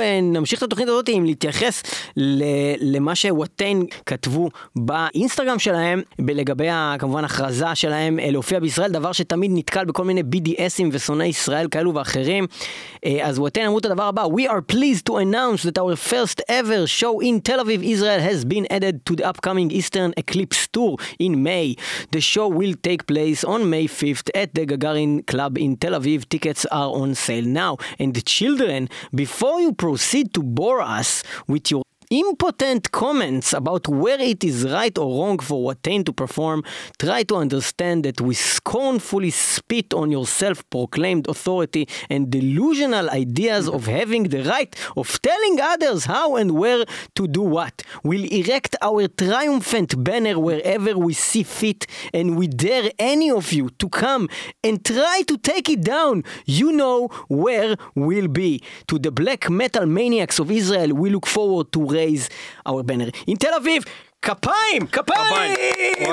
uh, 0.00 0.22
נמשיך 0.22 0.58
את 0.58 0.62
התוכנית 0.62 0.88
הזאת 0.88 1.08
עם 1.08 1.24
להתייחס 1.24 1.82
ל- 2.16 2.96
למה 2.96 3.14
שוואטיין 3.14 3.86
כתבו 4.06 4.50
באינסטגרם 4.76 5.58
שלהם, 5.58 6.02
לגבי 6.28 6.68
כמובן 6.98 7.24
הכרזה 7.24 7.74
שלהם 7.74 8.18
להופיע 8.22 8.60
בישראל, 8.60 8.90
דבר 8.90 9.12
שתמיד 9.12 9.50
נתקל 9.54 9.84
בכל 9.84 10.04
מיני 10.04 10.20
BDSים 10.20 10.86
ושונאי 10.92 11.26
ישראל 11.26 11.68
כאלו 11.70 11.94
ואחרים. 11.94 12.44
Uh, 12.44 13.08
אז 13.22 13.38
וואטיין 13.38 13.66
אמרו 13.66 13.78
את 13.78 13.84
הדבר 13.84 14.04
הבא, 14.04 14.24
We 14.24 14.50
are 14.50 14.72
pleased 14.76 15.06
to 15.06 15.16
announce 15.16 15.62
that 15.62 15.78
our 15.78 15.96
first 15.96 16.42
ever 16.48 16.86
show 16.86 17.18
in 17.18 17.40
Tel 17.40 17.64
Aviv, 17.64 17.82
Israel 17.82 18.20
has 18.20 18.44
been 18.44 18.66
added 18.68 19.06
to 19.06 19.16
the 19.16 19.24
upcoming 19.24 19.70
Eastern 19.70 20.12
Eclipse 20.18 20.66
Tour 20.66 20.98
in 21.18 21.42
May. 21.42 21.76
The 22.10 22.20
show 22.20 22.46
will 22.46 22.74
take 22.82 23.06
place 23.06 23.42
on 23.42 23.70
May 23.70 23.86
5th 23.86 24.28
at 24.34 24.52
the 24.52 24.66
Gagarin 24.66 25.26
Club 25.26 25.56
in 25.56 25.78
Tel 25.78 25.92
Aviv. 25.92 26.28
Tickets 26.28 26.66
are 26.66 26.90
on 26.90 27.14
sale 27.14 27.46
now. 27.46 27.78
And 27.98 28.22
children, 28.26 28.90
before 29.14 29.62
you 29.62 29.72
proceed 29.72 30.34
to 30.34 30.42
bore 30.42 30.82
us 30.82 31.22
with 31.48 31.70
your 31.70 31.82
impotent 32.10 32.90
comments 32.92 33.52
about 33.52 33.88
where 33.88 34.20
it 34.20 34.44
is 34.44 34.64
right 34.70 34.96
or 34.98 35.24
wrong 35.24 35.38
for 35.38 35.72
Watain 35.72 36.04
to 36.06 36.12
perform, 36.12 36.62
try 36.98 37.22
to 37.24 37.36
understand 37.36 38.04
that 38.04 38.20
we 38.20 38.34
scornfully 38.34 39.30
spit 39.30 39.92
on 39.94 40.10
your 40.10 40.26
self-proclaimed 40.26 41.28
authority 41.28 41.88
and 42.08 42.30
delusional 42.30 43.10
ideas 43.10 43.68
of 43.68 43.86
having 43.86 44.24
the 44.24 44.42
right 44.44 44.74
of 44.96 45.20
telling 45.22 45.60
others 45.60 46.04
how 46.04 46.36
and 46.36 46.52
where 46.52 46.84
to 47.14 47.26
do 47.26 47.42
what. 47.42 47.82
We'll 48.02 48.30
erect 48.32 48.76
our 48.82 49.08
triumphant 49.08 50.02
banner 50.02 50.38
wherever 50.38 50.96
we 50.96 51.12
see 51.14 51.42
fit 51.42 51.86
and 52.12 52.36
we 52.36 52.46
dare 52.46 52.90
any 52.98 53.30
of 53.30 53.52
you 53.52 53.70
to 53.70 53.88
come 53.88 54.28
and 54.62 54.84
try 54.84 55.22
to 55.26 55.36
take 55.38 55.68
it 55.68 55.82
down. 55.82 56.24
You 56.44 56.72
know 56.72 57.08
where 57.28 57.76
we'll 57.94 58.28
be. 58.28 58.62
To 58.88 58.98
the 58.98 59.10
black 59.10 59.50
metal 59.50 59.86
maniacs 59.86 60.38
of 60.38 60.50
Israel, 60.50 60.94
we 60.94 61.10
look 61.10 61.26
forward 61.26 61.72
to 61.72 61.80
raise 61.96 62.28
our 62.68 62.82
banner. 62.82 63.10
In 63.30 63.36
Tel 63.44 63.54
Aviv, 63.60 63.82
כפיים! 64.22 64.86
כפיים! 64.92 65.54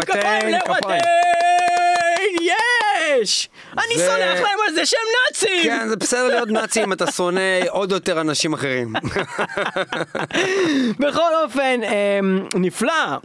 כפיים. 0.02 0.54
לוואטיין! 0.68 1.02
יש! 2.42 3.50
אני 3.74 3.96
סולח 3.98 4.40
להם 4.40 4.58
על 4.68 4.76
זה 4.76 4.86
שהם 4.86 5.00
נאצים! 5.28 5.64
כן, 5.64 5.88
זה 5.90 5.96
בסדר 5.96 6.28
להיות 6.28 6.50
נאצי 6.50 6.84
אם 6.84 6.94
אתה 6.94 7.12
שונא 7.12 7.40
עוד 7.70 7.92
יותר 7.92 8.22
אנשים 8.22 8.54
אחרים. 8.54 8.94
בכל 11.00 11.32
אופן, 11.44 11.80
אמ, 11.84 12.48
נפלא. 12.56 13.18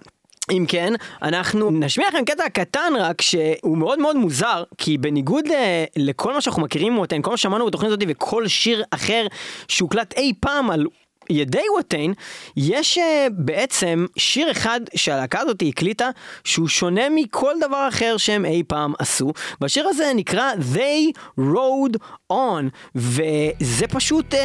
אם 0.53 0.65
כן, 0.69 0.93
אנחנו 1.23 1.71
נשמיע 1.71 2.09
לכם 2.09 2.25
קטע 2.25 2.49
קטן 2.49 2.93
רק 2.99 3.23
שהוא 3.23 3.79
מאוד 3.79 3.99
מאוד 3.99 4.17
מוזר, 4.17 4.63
כי 4.79 4.99
בניגוד 4.99 5.49
ל- 5.49 5.85
לכל 5.97 6.33
מה 6.33 6.41
שאנחנו 6.41 6.63
מכירים 6.63 6.99
כל 7.23 7.31
מה 7.31 7.37
ששמענו 7.37 7.67
בתוכנית 7.67 7.89
הזאת 7.89 8.03
וכל 8.09 8.49
שיר 8.49 8.83
אחר 8.91 9.27
שהוקלט 9.69 10.15
אי 10.17 10.33
פעם 10.41 10.71
על 10.71 10.85
ידי 11.31 11.63
ווטיין, 11.77 12.15
יש 12.57 12.99
uh, 12.99 13.01
בעצם 13.31 14.07
שיר 14.17 14.51
אחד 14.51 14.81
שהלהקה 14.95 15.41
הזאת 15.41 15.63
הקליטה, 15.69 16.09
שהוא 16.45 16.69
שונה 16.69 17.03
מכל 17.15 17.55
דבר 17.61 17.89
אחר 17.89 18.17
שהם 18.17 18.45
אי 18.45 18.63
פעם 18.69 18.93
עשו. 18.99 19.33
והשיר 19.61 19.89
הזה 19.89 20.13
נקרא 20.15 20.53
They 20.75 21.19
Rode 21.41 21.99
On, 22.33 22.65
וזה 22.95 23.87
פשוט 23.89 24.35
um, 24.35 24.37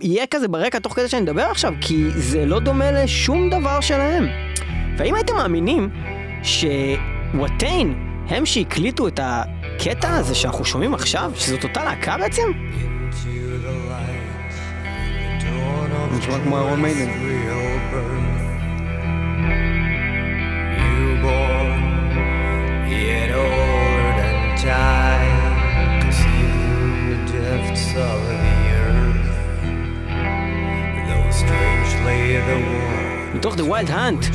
יהיה 0.00 0.26
כזה 0.26 0.48
ברקע 0.48 0.78
תוך 0.78 0.94
כדי 0.94 1.08
שאני 1.08 1.22
מדבר 1.22 1.44
עכשיו, 1.44 1.72
כי 1.80 2.04
זה 2.16 2.46
לא 2.46 2.60
דומה 2.60 2.92
לשום 2.92 3.50
דבר 3.50 3.80
שלהם. 3.80 4.26
והאם 4.98 5.14
הייתם 5.14 5.34
מאמינים 5.34 5.88
שוואטיין 6.42 8.10
הם 8.28 8.46
שהקליטו 8.46 9.08
את 9.08 9.20
הקטע 9.22 10.16
הזה 10.16 10.34
שאנחנו 10.34 10.64
שומעים 10.64 10.94
עכשיו, 10.94 11.32
שזאת 11.36 11.64
אותה 11.64 11.84
להקה 11.84 12.18
בעצם? 12.18 12.42
Though 16.10 16.18
strangely 31.40 32.20
the 32.48 32.56
one 32.56 33.34
מתוך 33.34 33.54
The 33.54 33.60
Wild 33.60 33.90
Hunt. 33.90 34.26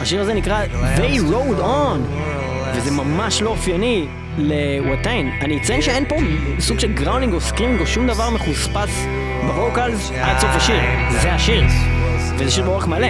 השיר 0.00 0.20
הזה 0.20 0.34
נקרא 0.34 0.64
They 0.96 1.32
Rode 1.32 1.60
On, 1.60 1.98
וזה 2.76 2.90
ממש 2.90 3.42
לא 3.42 3.50
אופייני 3.50 4.06
ל 4.38 4.49
Watain. 4.49 5.30
אני 5.40 5.58
אציין 5.58 5.82
שאין 5.82 6.04
פה 6.08 6.16
סוג 6.58 6.78
של 6.78 6.92
growling 6.92 7.32
או 7.32 7.40
screaming 7.40 7.80
או 7.80 7.86
שום 7.86 8.06
דבר 8.06 8.30
מחוספס 8.30 9.06
ב 9.46 9.55
vocals 9.55 10.10
עד 10.20 10.38
סוף 10.38 10.50
השיר. 10.50 10.80
זה 11.10 11.32
השיר. 11.32 11.64
וזה 12.38 12.50
שיר 12.50 12.64
באורך 12.64 12.88
מלא. 12.88 13.08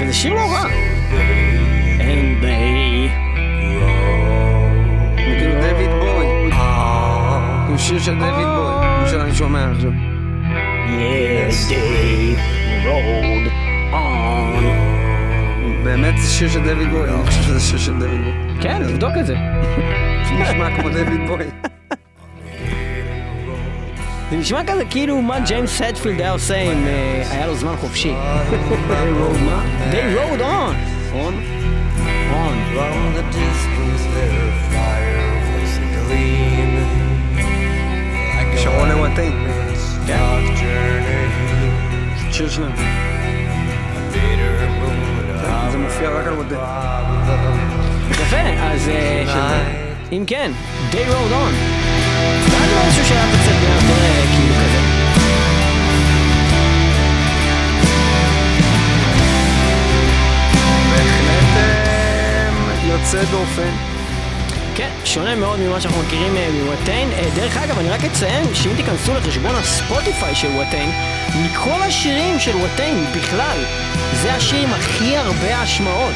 וזה 0.00 0.12
שיר 0.12 0.34
לא 0.34 0.40
רע. 0.40 0.62
And 1.98 2.44
they... 2.44 3.10
זה 5.16 5.36
כאילו 5.36 5.60
דויד 5.60 5.90
בוי. 5.90 6.26
הוא 7.68 7.78
שיר 7.78 7.98
של 7.98 8.18
דויד 8.18 8.32
בוי. 8.32 8.86
כמו 8.98 9.08
שאני 9.10 9.34
שומע 9.34 9.70
עכשיו. 9.70 9.90
Yes, 10.86 11.70
they 11.70 12.36
rode 12.84 13.50
on. 13.92 14.62
באמת 15.84 16.18
זה 16.18 16.30
שיר 16.30 16.48
של 16.48 16.62
דויד 16.62 16.88
בוי. 16.90 17.08
אני 17.08 17.26
חושב 17.26 17.42
שזה 17.42 17.60
שיר 17.60 17.78
של 17.78 17.98
דויד 17.98 18.20
בוי. 18.20 18.49
כן, 18.60 18.82
תבדוק 18.84 19.12
את 19.20 19.26
זה. 19.26 19.36
נשמע 20.40 20.76
כמו 20.76 20.88
דויד 20.88 21.08
בוי. 21.28 21.44
זה 24.30 24.36
נשמע 24.36 24.60
כזה 24.66 24.84
כאילו 24.90 25.22
מה 25.22 25.40
ג'יימס 25.40 25.82
הדפילד 25.82 26.20
היה 26.20 26.30
עושה 26.30 26.56
אם 26.56 26.86
אה, 26.86 27.22
היה 27.30 27.46
לו 27.46 27.54
זמן 27.54 27.76
חופשי. 27.76 28.12
מה? 28.12 29.64
They 29.92 30.16
rode 30.16 30.40
on. 30.40 30.74
נכון? 31.08 31.34
on. 32.32 32.56
From 32.74 33.14
the 33.16 33.24
distance 33.38 34.02
their 34.14 34.46
fire 34.72 35.32
was 35.54 35.72
gleaming 35.94 36.90
like 38.36 38.54
a 38.54 38.58
שרון 38.58 38.88
לוואטיין. 38.88 39.46
dark 40.06 40.58
journey. 40.58 42.32
שיר 42.32 42.48
שלהם. 42.48 42.72
Bitter 44.12 44.82
moon 44.82 45.70
זה 45.70 45.78
מופיע 45.78 46.10
רק 46.10 46.26
על 46.26 46.32
וואטיין. 46.32 47.69
יפה, 48.30 48.62
אז 48.62 48.88
אה, 48.88 49.62
אם 50.12 50.24
כן, 50.26 50.52
They 50.92 50.94
rode 50.94 51.32
on. 51.32 51.54
זה 52.50 52.56
היה 52.56 52.66
לו 52.66 52.80
איזשהו 52.86 53.04
שהיה 53.04 53.26
קצת 53.32 53.50
יותר 53.62 54.02
אה, 54.02 54.22
כאילו 54.36 54.54
כזה. 54.54 54.78
בהחלט 60.90 61.56
אה, 61.56 62.50
יוצא 62.88 63.24
דופן. 63.30 63.70
כן, 64.74 64.90
שונה 65.04 65.34
מאוד 65.34 65.60
ממה 65.60 65.80
שאנחנו 65.80 66.02
מכירים 66.02 66.34
מווטיין. 66.64 67.08
אה, 67.12 67.28
דרך 67.34 67.56
אגב, 67.56 67.78
אני 67.78 67.90
רק 67.90 68.04
אציין 68.04 68.54
שאם 68.54 68.72
תיכנסו 68.76 69.14
לחשבון 69.14 69.54
הספוטיפיי 69.54 70.34
של 70.34 70.48
ווטיין, 70.48 70.90
מכל 71.44 71.82
השירים 71.82 72.40
של 72.40 72.56
ווטיין 72.56 73.04
בכלל, 73.16 73.58
זה 74.22 74.34
השיר 74.34 74.62
עם 74.62 74.70
הכי 74.70 75.16
הרבה 75.16 75.56
השמעות. 75.56 76.14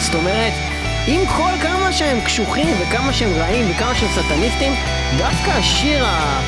זאת 0.00 0.14
אומרת, 0.14 0.52
עם 1.12 1.26
כל 1.26 1.52
כמה 1.62 1.92
שהם 1.92 2.20
קשוחים 2.20 2.76
וכמה 2.80 3.12
שהם 3.12 3.32
רעים 3.38 3.70
וכמה 3.70 3.94
שהם 3.94 4.08
סטניסטים, 4.08 4.72
דווקא 5.18 5.50
השיר 5.50 6.06
ה... 6.06 6.40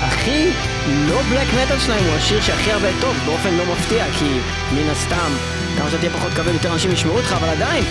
הכי 0.00 0.50
לא 0.86 1.22
בלק 1.22 1.46
מטאל 1.54 1.78
שלהם 1.78 2.04
הוא 2.04 2.14
השיר 2.14 2.40
שהכי 2.40 2.72
הרבה 2.72 2.88
טוב, 3.00 3.16
באופן 3.26 3.54
לא 3.54 3.64
מפתיע, 3.72 4.04
כי 4.18 4.38
מן 4.72 4.90
הסתם, 4.90 5.30
כמה 5.78 5.90
שאתה 5.90 5.98
תהיה 5.98 6.12
פחות 6.12 6.32
כבד, 6.32 6.52
יותר 6.52 6.72
אנשים 6.72 6.92
ישמעו 6.92 7.16
אותך, 7.16 7.32
אבל 7.32 7.48
עדיין, 7.48 7.84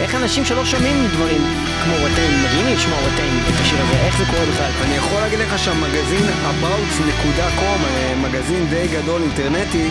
איך 0.00 0.14
אנשים 0.14 0.44
שלא 0.44 0.64
שומעים 0.64 1.06
דברים 1.06 1.42
כמו 1.84 1.94
ווטיין, 1.94 2.44
מגיעים 2.44 2.66
לשמוע 2.66 2.98
ווטיין 2.98 3.40
את 3.48 3.60
השיר 3.60 3.78
הזה, 3.82 4.06
איך 4.06 4.18
זה 4.18 4.24
קורה 4.26 4.46
בכלל? 4.46 4.70
אני 4.84 4.94
יכול 4.94 5.20
להגיד 5.20 5.38
לך 5.38 5.58
שהמגזין 5.58 6.26
abouts.com, 6.26 7.86
אה, 7.86 8.14
מגזין 8.22 8.66
די 8.66 8.88
גדול 8.88 9.22
אינטרנטי, 9.22 9.90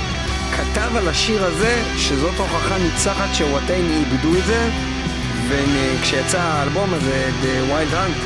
כתב 0.51 0.95
על 0.95 1.07
השיר 1.07 1.43
הזה 1.43 1.83
שזאת 1.97 2.37
הוכחה 2.37 2.77
ניצחת 2.77 3.35
שוואטיין 3.35 3.91
איבדו 3.91 4.37
את 4.37 4.45
זה, 4.45 4.69
וכשיצא 5.55 6.39
האלבום 6.41 6.93
הזה, 6.93 7.29
The 7.43 7.71
Wild 7.71 7.93
Hunt, 7.93 8.19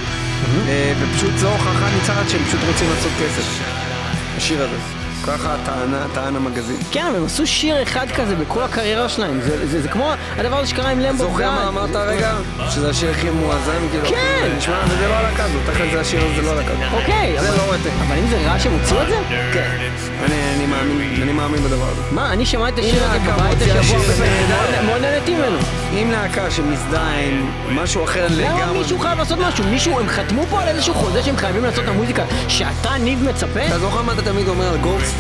אה, 0.68 0.94
ופשוט 1.02 1.32
זו 1.38 1.52
הוכחה 1.52 1.90
ניצחת 1.96 2.30
שהם 2.30 2.42
פשוט 2.48 2.60
רוצים 2.68 2.88
לעשות 2.96 3.12
כסף. 3.22 3.60
השיר 4.38 4.64
הזה. 4.64 4.76
ככה 5.28 5.56
טענה, 5.66 6.06
טען 6.14 6.36
המגזין. 6.36 6.76
כן, 6.92 7.06
אבל 7.10 7.16
הם 7.18 7.26
עשו 7.26 7.48
שיר 7.48 7.84
אחד 7.84 8.08
כזה 8.16 8.36
בכל 8.36 8.64
הקריירה 8.64 9.10
שלהם. 9.10 9.40
זה, 9.42 9.68
זה, 9.68 9.82
זה 9.82 9.88
כמו 9.88 10.10
הדבר 10.38 10.58
הזה 10.60 10.70
שקרה 10.70 10.90
עם 10.90 11.00
למבו 11.00 11.18
זוכר 11.24 11.52
מה 11.52 11.68
אמרת 11.68 11.96
הרגע? 11.96 12.34
שזה 12.70 12.90
השיר 12.90 13.10
הכי 13.12 13.30
מואזן? 13.30 13.72
כאילו, 13.92 14.06
כן. 14.10 14.16
זה 14.50 14.58
נשמע, 14.58 14.80
וזה 14.90 15.08
לא 15.08 15.14
הלהקה 15.14 15.44
הזאת, 15.44 15.62
תכף 15.66 15.86
זה 15.94 16.00
השיר 16.02 16.26
הזה, 16.26 16.36
זה 16.36 16.42
לא 16.42 16.52
הלהקה 16.52 16.72
הזאת. 16.72 16.94
אוקיי, 17.02 17.36
זה 17.42 17.50
אבל- 17.50 17.58
לא 17.58 17.64
רוטן. 17.64 17.90
אבל 18.08 18.18
אם 18.18 18.28
זה 18.30 18.38
רע 18.52 18.60
שהם 18.60 18.74
הוציאו 18.74 19.02
את 19.02 19.08
זה? 19.08 19.18
כן. 19.54 19.70
אני- 20.26 20.34
אני 20.56 20.66
מאמין- 20.66 21.22
אני 21.22 21.32
מאמין 21.34 21.64
בדבר 21.64 21.86
הזה. 21.92 22.02
מה, 22.12 22.34
אני 22.34 22.46
שמעתי 22.46 22.82
את 22.82 22.86
השיר 22.86 23.04
הזה 23.04 23.20
בבית 23.20 23.62
השבוע, 23.62 24.00
מאוד 24.86 25.02
נהניתי 25.02 25.36
ממנו. 25.36 25.58
אם 25.96 26.12
להקה 26.12 26.52
שמזדהה 26.52 27.20
עם 27.20 27.52
משהו 27.72 28.04
אחר 28.04 28.28
למה 28.30 28.60
לגמרי... 28.60 28.78
מישהו 28.80 29.00
חייב 29.00 29.18
לעשות 29.18 29.40
משהו? 29.40 29.64
מישהו, 29.64 30.00
הם 30.00 30.10
חתמו 30.10 30.46
פה 30.50 30.62
על 30.62 30.68
איזשהו 30.68 30.94
חוזה 30.94 31.24
שהם 31.24 31.38
חייבים 31.38 31.64
לעשות 31.64 31.84
את 31.84 31.90
המוזיקה 31.90 32.24
שאתה, 32.48 32.98
ניב, 32.98 33.24
מצפה? 33.24 33.68
אתה 33.68 33.80
זוכר 33.80 34.02
מה 34.02 34.14
אתה 34.14 34.22
תמיד 34.22 34.48
אומר 34.48 34.68
על 34.70 34.78
Ghost? 34.78 35.16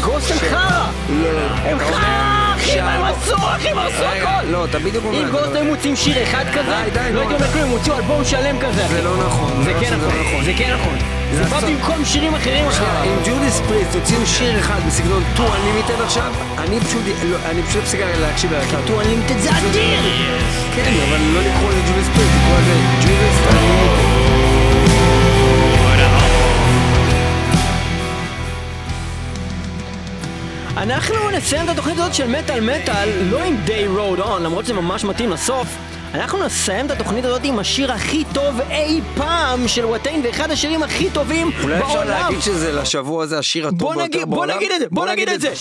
Ghost 0.00 0.30
הם 0.30 0.38
חרא! 0.38 0.90
לא, 1.10 1.32
לא. 1.32 1.40
הם 1.40 1.76
אתה 1.76 2.37
חרא, 2.58 2.72
אחי, 2.72 2.80
מה 2.80 2.94
הם 2.94 3.04
עשו, 3.04 3.36
אחי, 3.36 3.68
הם 3.68 3.78
עשו 3.78 4.04
הכל! 4.04 4.46
לא, 4.46 4.64
אתה 4.64 4.78
בדיוק 4.78 5.04
אומר... 5.04 5.22
אם 5.22 5.30
Ghost 5.30 5.54
היו 5.54 5.64
מוציאים 5.64 5.96
שיר 5.96 6.22
אחד 6.22 6.44
כזה, 6.54 6.70
לא 7.12 7.20
הייתי 7.20 7.34
אומר 7.34 7.52
כלום, 7.52 7.64
הם 7.64 7.70
הוציאו 7.70 7.96
אלבום 7.96 8.24
שלם 8.24 8.58
כזה, 8.58 8.86
אחי. 8.86 8.94
זה 8.94 9.02
לא 9.02 9.16
נכון. 9.26 9.62
זה 9.64 9.72
לא, 9.72 9.80
כן 9.80 9.88
זה 9.90 9.96
נכון, 9.96 10.08
לא 10.16 10.22
נכון. 10.22 10.44
זה 10.44 10.52
כן 10.58 10.76
נכון. 10.80 10.98
זה 11.32 11.44
בא 11.44 11.60
במקום 11.60 12.04
שירים 12.04 12.34
אחרים 12.34 12.66
אחי. 12.66 12.84
אם 13.04 13.16
Judas 13.26 13.60
Priest 13.68 13.94
יוציאו 13.94 14.26
שיר 14.26 14.58
אחד 14.58 14.80
בסגנון 14.86 15.22
2 15.34 15.48
Unlimited 15.48 16.02
עכשיו, 16.02 16.32
אני 16.58 16.80
פשוט, 16.80 17.02
לא, 17.24 17.36
אני 17.50 17.62
פשוט 17.62 17.82
אפסיק 17.82 18.00
להקשיב 18.20 18.52
ללהקה. 18.52 18.76
2 18.86 19.00
Unlimited 19.00 19.38
זה 19.38 19.50
אדיר! 19.50 20.00
כן, 20.76 20.92
אבל 21.08 21.20
לא 21.34 21.40
לקרוא 21.40 21.70
ל 21.70 21.76
Judas 21.76 22.08
Priest, 22.14 22.32
לקרוא 22.36 22.58
לזה 22.58 23.50
Unlimited. 23.50 24.07
אנחנו 30.82 31.30
נסיים 31.30 31.64
את 31.64 31.68
התוכנית 31.68 31.98
הזאת 31.98 32.14
של 32.14 32.26
מטאל 32.26 32.60
מטאל 32.60 33.08
לא 33.30 33.44
עם 33.44 33.56
Day 33.66 33.98
Road 33.98 34.20
On, 34.22 34.40
למרות 34.40 34.64
שזה 34.64 34.74
ממש 34.74 35.04
מתאים 35.04 35.30
לסוף. 35.30 35.66
אנחנו 36.14 36.44
נסיים 36.44 36.86
את 36.86 36.90
התוכנית 36.90 37.24
הזאת 37.24 37.40
עם 37.44 37.58
השיר 37.58 37.92
הכי 37.92 38.24
טוב 38.34 38.60
אי 38.70 39.00
פעם 39.16 39.68
של 39.68 39.84
וואטיין 39.84 40.22
ואחד 40.24 40.50
השירים 40.50 40.82
הכי 40.82 41.10
טובים 41.10 41.50
אולי 41.62 41.78
אפשר 41.78 41.94
בעולם. 41.94 42.08
להגיד 42.08 42.40
שזה 42.40 42.72
לשבוע 42.72 43.24
הזה 43.24 43.38
השיר 43.38 43.66
הטוב 43.66 43.78
בוא 43.78 43.94
ביותר 43.94 44.08
נגיד, 44.08 44.28
בוא 44.28 44.36
בעולם? 44.36 44.56
נגיד 44.56 44.72
את 44.72 44.80
זה, 44.80 44.86
בוא 44.90 45.08
נגיד 45.08 45.28
את 45.28 45.40
זה. 45.40 45.52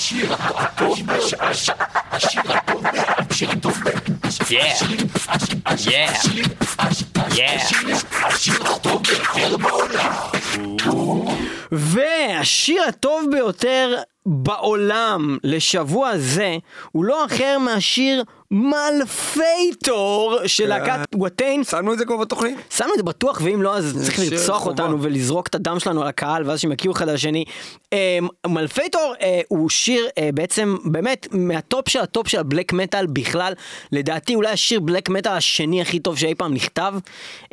והשיר 11.72 12.84
הטוב 12.84 13.26
ביותר 13.32 13.96
בעולם 14.26 15.38
לשבוע 15.44 16.12
זה 16.18 16.58
הוא 16.92 17.06
לא 17.06 17.26
אחר 17.26 17.58
מהשיר 17.60 18.24
Malfeitor 18.52 20.38
של 20.46 20.68
להקת 20.68 21.16
Watain. 21.16 21.64
שמנו 21.64 21.94
את 21.94 21.98
זה 21.98 22.06
כבר 22.06 22.18
בתוכנית? 22.18 22.58
שמנו 22.70 22.92
את 22.92 22.98
זה 22.98 23.04
בטוח, 23.04 23.42
ואם 23.44 23.62
לא, 23.62 23.78
אז 23.78 23.98
צריך 24.06 24.20
לרצוח. 24.20 24.66
אותנו 24.66 25.02
ולזרוק 25.02 25.48
את 25.48 25.56
הדם 25.56 25.80
שלנו 25.80 26.02
על 26.02 26.08
הקהל, 26.08 26.50
ואז 26.50 26.60
שהם 26.60 26.72
יכירו 26.72 26.94
אחד 26.94 27.10
על 27.10 27.16
השני. 27.16 27.46
אה, 27.94 28.18
Malfeitor 28.48 29.14
אה, 29.22 29.42
הוא 29.48 29.70
שיר 29.70 30.08
אה, 30.18 30.30
בעצם, 30.34 30.76
באמת, 30.86 31.28
מהטופ 31.32 31.90
של 31.90 32.00
הטופ 32.00 32.28
של 32.28 32.40
הבלק 32.40 32.74
מטאל 32.74 33.06
בכלל. 33.06 33.54
לדעתי 33.92 34.36
אולי 34.36 34.50
השיר 34.50 34.80
בלק 34.80 35.10
מטאל 35.10 35.32
השני 35.32 35.82
הכי 35.82 36.00
טוב 36.00 36.18
שאי 36.18 36.36
פעם 36.36 36.54
נכתב. 36.54 36.94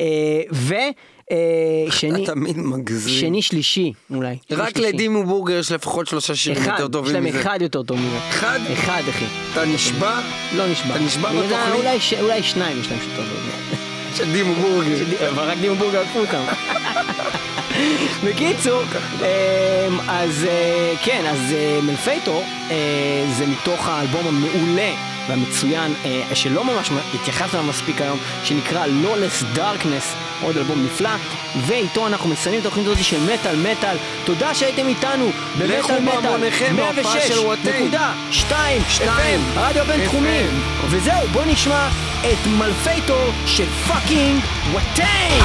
אה, 0.01 0.05
ו... 0.53 0.75
אה, 1.31 1.37
שני, 1.91 2.25
אתה 2.25 2.33
תמיד 2.33 2.59
מגזים. 2.59 3.20
שני 3.20 3.43
שלישי 3.43 3.93
אולי. 4.14 4.37
רק. 4.51 4.79
לדימו 4.79 5.25
בורגר 5.25 5.55
יש 5.55 5.72
לפחות 5.72 6.07
שלושה 6.07 6.35
שירים 6.35 6.62
אחד, 6.62 6.70
יותר 6.70 6.85
יש 6.85 6.91
טובים 6.93 7.14
להם 7.14 7.25
מזה. 7.25 7.41
אחד 7.41 7.59
יותר 7.62 7.83
טוב 7.83 7.99
מזה. 7.99 8.18
אחד? 8.29 8.59
אחד 8.72 9.03
אחי. 9.11 9.25
אתה 9.53 9.64
נשבע? 9.64 10.20
לא 10.57 10.66
נשבע. 10.66 10.95
אתה 10.97 11.05
נשבע 11.05 11.29
בתוכנית? 11.33 12.20
אולי 12.20 12.43
שניים 12.43 12.81
יש 12.81 12.91
להם 12.91 13.01
שיותר 13.01 13.22
טוב. 13.22 13.39
של 14.16 14.33
דימו 14.33 14.55
בורגר. 14.55 15.29
אבל 15.29 15.43
רק 15.51 15.59
דימו 15.59 15.75
בורגר 15.75 16.01
עקפו 16.01 16.18
אותם. 16.18 16.43
בקיצור, 18.25 18.83
אמ, 18.83 20.01
אז 20.09 20.47
אה, 20.51 20.95
כן, 21.03 21.25
אז 21.27 21.53
אה, 21.53 21.79
מלפייטור 21.83 22.45
אה, 22.70 22.77
זה 23.33 23.47
מתוך 23.47 23.89
האלבום 23.89 24.27
המעולה 24.27 24.93
והמצוין 25.29 25.95
שלא 26.35 26.64
ממש 26.64 26.91
התייחסנו 27.14 27.59
אליו 27.59 27.70
מספיק 27.70 28.01
היום, 28.01 28.18
שנקרא 28.45 28.87
Lawless 28.87 29.59
Darkness, 29.59 30.05
עוד 30.43 30.57
אלבום 30.57 30.85
נפלא, 30.85 31.11
ואיתו 31.57 32.07
אנחנו 32.07 32.29
מסיימים 32.29 32.61
את 32.61 32.66
התוכנית 32.66 32.87
הזאת 32.87 33.05
של 33.05 33.20
מטאל 33.20 33.57
מטאל. 33.57 33.97
תודה 34.25 34.55
שהייתם 34.55 34.89
איתנו 34.89 35.31
במטאל 35.59 36.01
מטאל 36.01 36.20
בהמוניכם 36.20 36.77
בהופעה 36.77 37.20
של 37.20 37.39
Watain. 37.39 37.91
106.2 37.93 37.97
שתיים, 38.31 38.83
FM, 38.99 39.59
הרדיו 39.59 39.83
הבינתחומי. 39.83 40.41
FM. 40.41 40.87
וזהו, 40.91 41.29
בוא 41.33 41.43
נשמע 41.47 41.89
את 42.20 42.47
Malfeitor 42.47 43.31
של 43.47 43.66
fucking 43.67 44.41
Watain! 44.73 45.45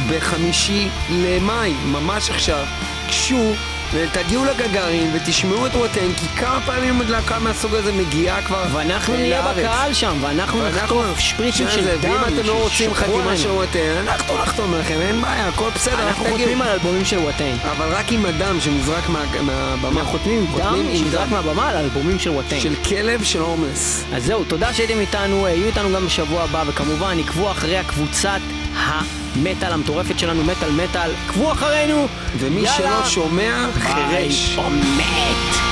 בחמישי 0.09 0.87
למאי, 1.09 1.73
ממש 1.85 2.29
עכשיו. 2.29 2.65
גשו 3.07 3.53
ותגיעו 3.93 4.45
לגגארין 4.45 5.11
ותשמעו 5.15 5.65
את 5.65 5.75
ווטן, 5.75 6.13
כי 6.17 6.27
כמה 6.27 6.59
פעמים 6.65 7.01
להקה 7.07 7.39
מהסוג 7.39 7.75
הזה 7.75 7.91
מגיעה 7.91 8.41
כבר 8.41 8.63
ואנחנו 8.73 9.13
אה, 9.13 9.19
נהיה 9.19 9.41
לארץ. 9.41 9.57
בקהל 9.57 9.93
שם, 9.93 10.17
ואנחנו 10.21 10.59
ואנחנו 10.63 10.83
נחטוף 11.03 11.19
שפריצים 11.19 11.67
של 11.69 11.97
דם. 12.01 12.09
ואם 12.11 12.23
אתם 12.23 12.47
לא 12.47 12.63
רוצים 12.63 12.93
חתימה. 12.93 13.37
של 13.37 13.49
ווטן, 13.51 13.79
אנחנו 14.07 14.37
נחתום 14.37 14.73
לכם, 14.73 14.97
אין 15.01 15.21
בעיה, 15.21 15.47
הכל 15.47 15.69
בסדר, 15.75 16.07
אנחנו. 16.07 16.25
חותמים 16.25 16.61
על 16.61 16.67
אלבומים 16.69 17.05
של 17.05 17.17
וואטיין. 17.17 17.57
אבל 17.71 17.87
רק 17.95 18.11
עם 18.11 18.25
הדם 18.25 18.57
שנזרק 18.61 19.09
מה- 19.09 19.23
מהבמה. 19.41 19.99
אנחנו 20.01 20.11
חותמים 20.11 20.45
עם 20.53 20.59
דם 20.61 20.75
שנזרק 20.97 21.29
מהבמה 21.29 21.69
על 21.69 21.77
אלבומים 21.77 22.19
של 22.19 22.29
וואטיין. 22.29 22.61
של 22.61 22.73
כלב 22.75 23.23
של 23.23 23.39
הומלס. 23.39 24.03
אז 24.13 24.25
זהו, 24.25 24.43
תודה 24.43 24.73
שהייתם 24.73 24.99
איתנו, 24.99 25.47
יהיו 25.47 25.65
איתנו 25.67 25.89
גם 25.95 26.05
בשבוע 26.05 26.43
הבא, 26.43 26.63
וכמובן 26.67 27.17
עקבו 27.19 27.51
אחרי 27.51 27.77
הקבוצת 27.77 28.39
המטאל 28.77 29.71
המטורפת 29.71 30.19
שלנו, 30.19 30.43
מטאל 30.43 30.71
מטאל, 30.71 31.11
עקבו 31.25 31.51
אחרינו! 31.51 32.07
ומי 32.37 32.61
יאללה, 32.61 32.77
שלא 32.77 33.05
שומע. 33.05 33.65
חירש. 33.79 34.57
או 34.57 34.69
מת! 34.69 35.66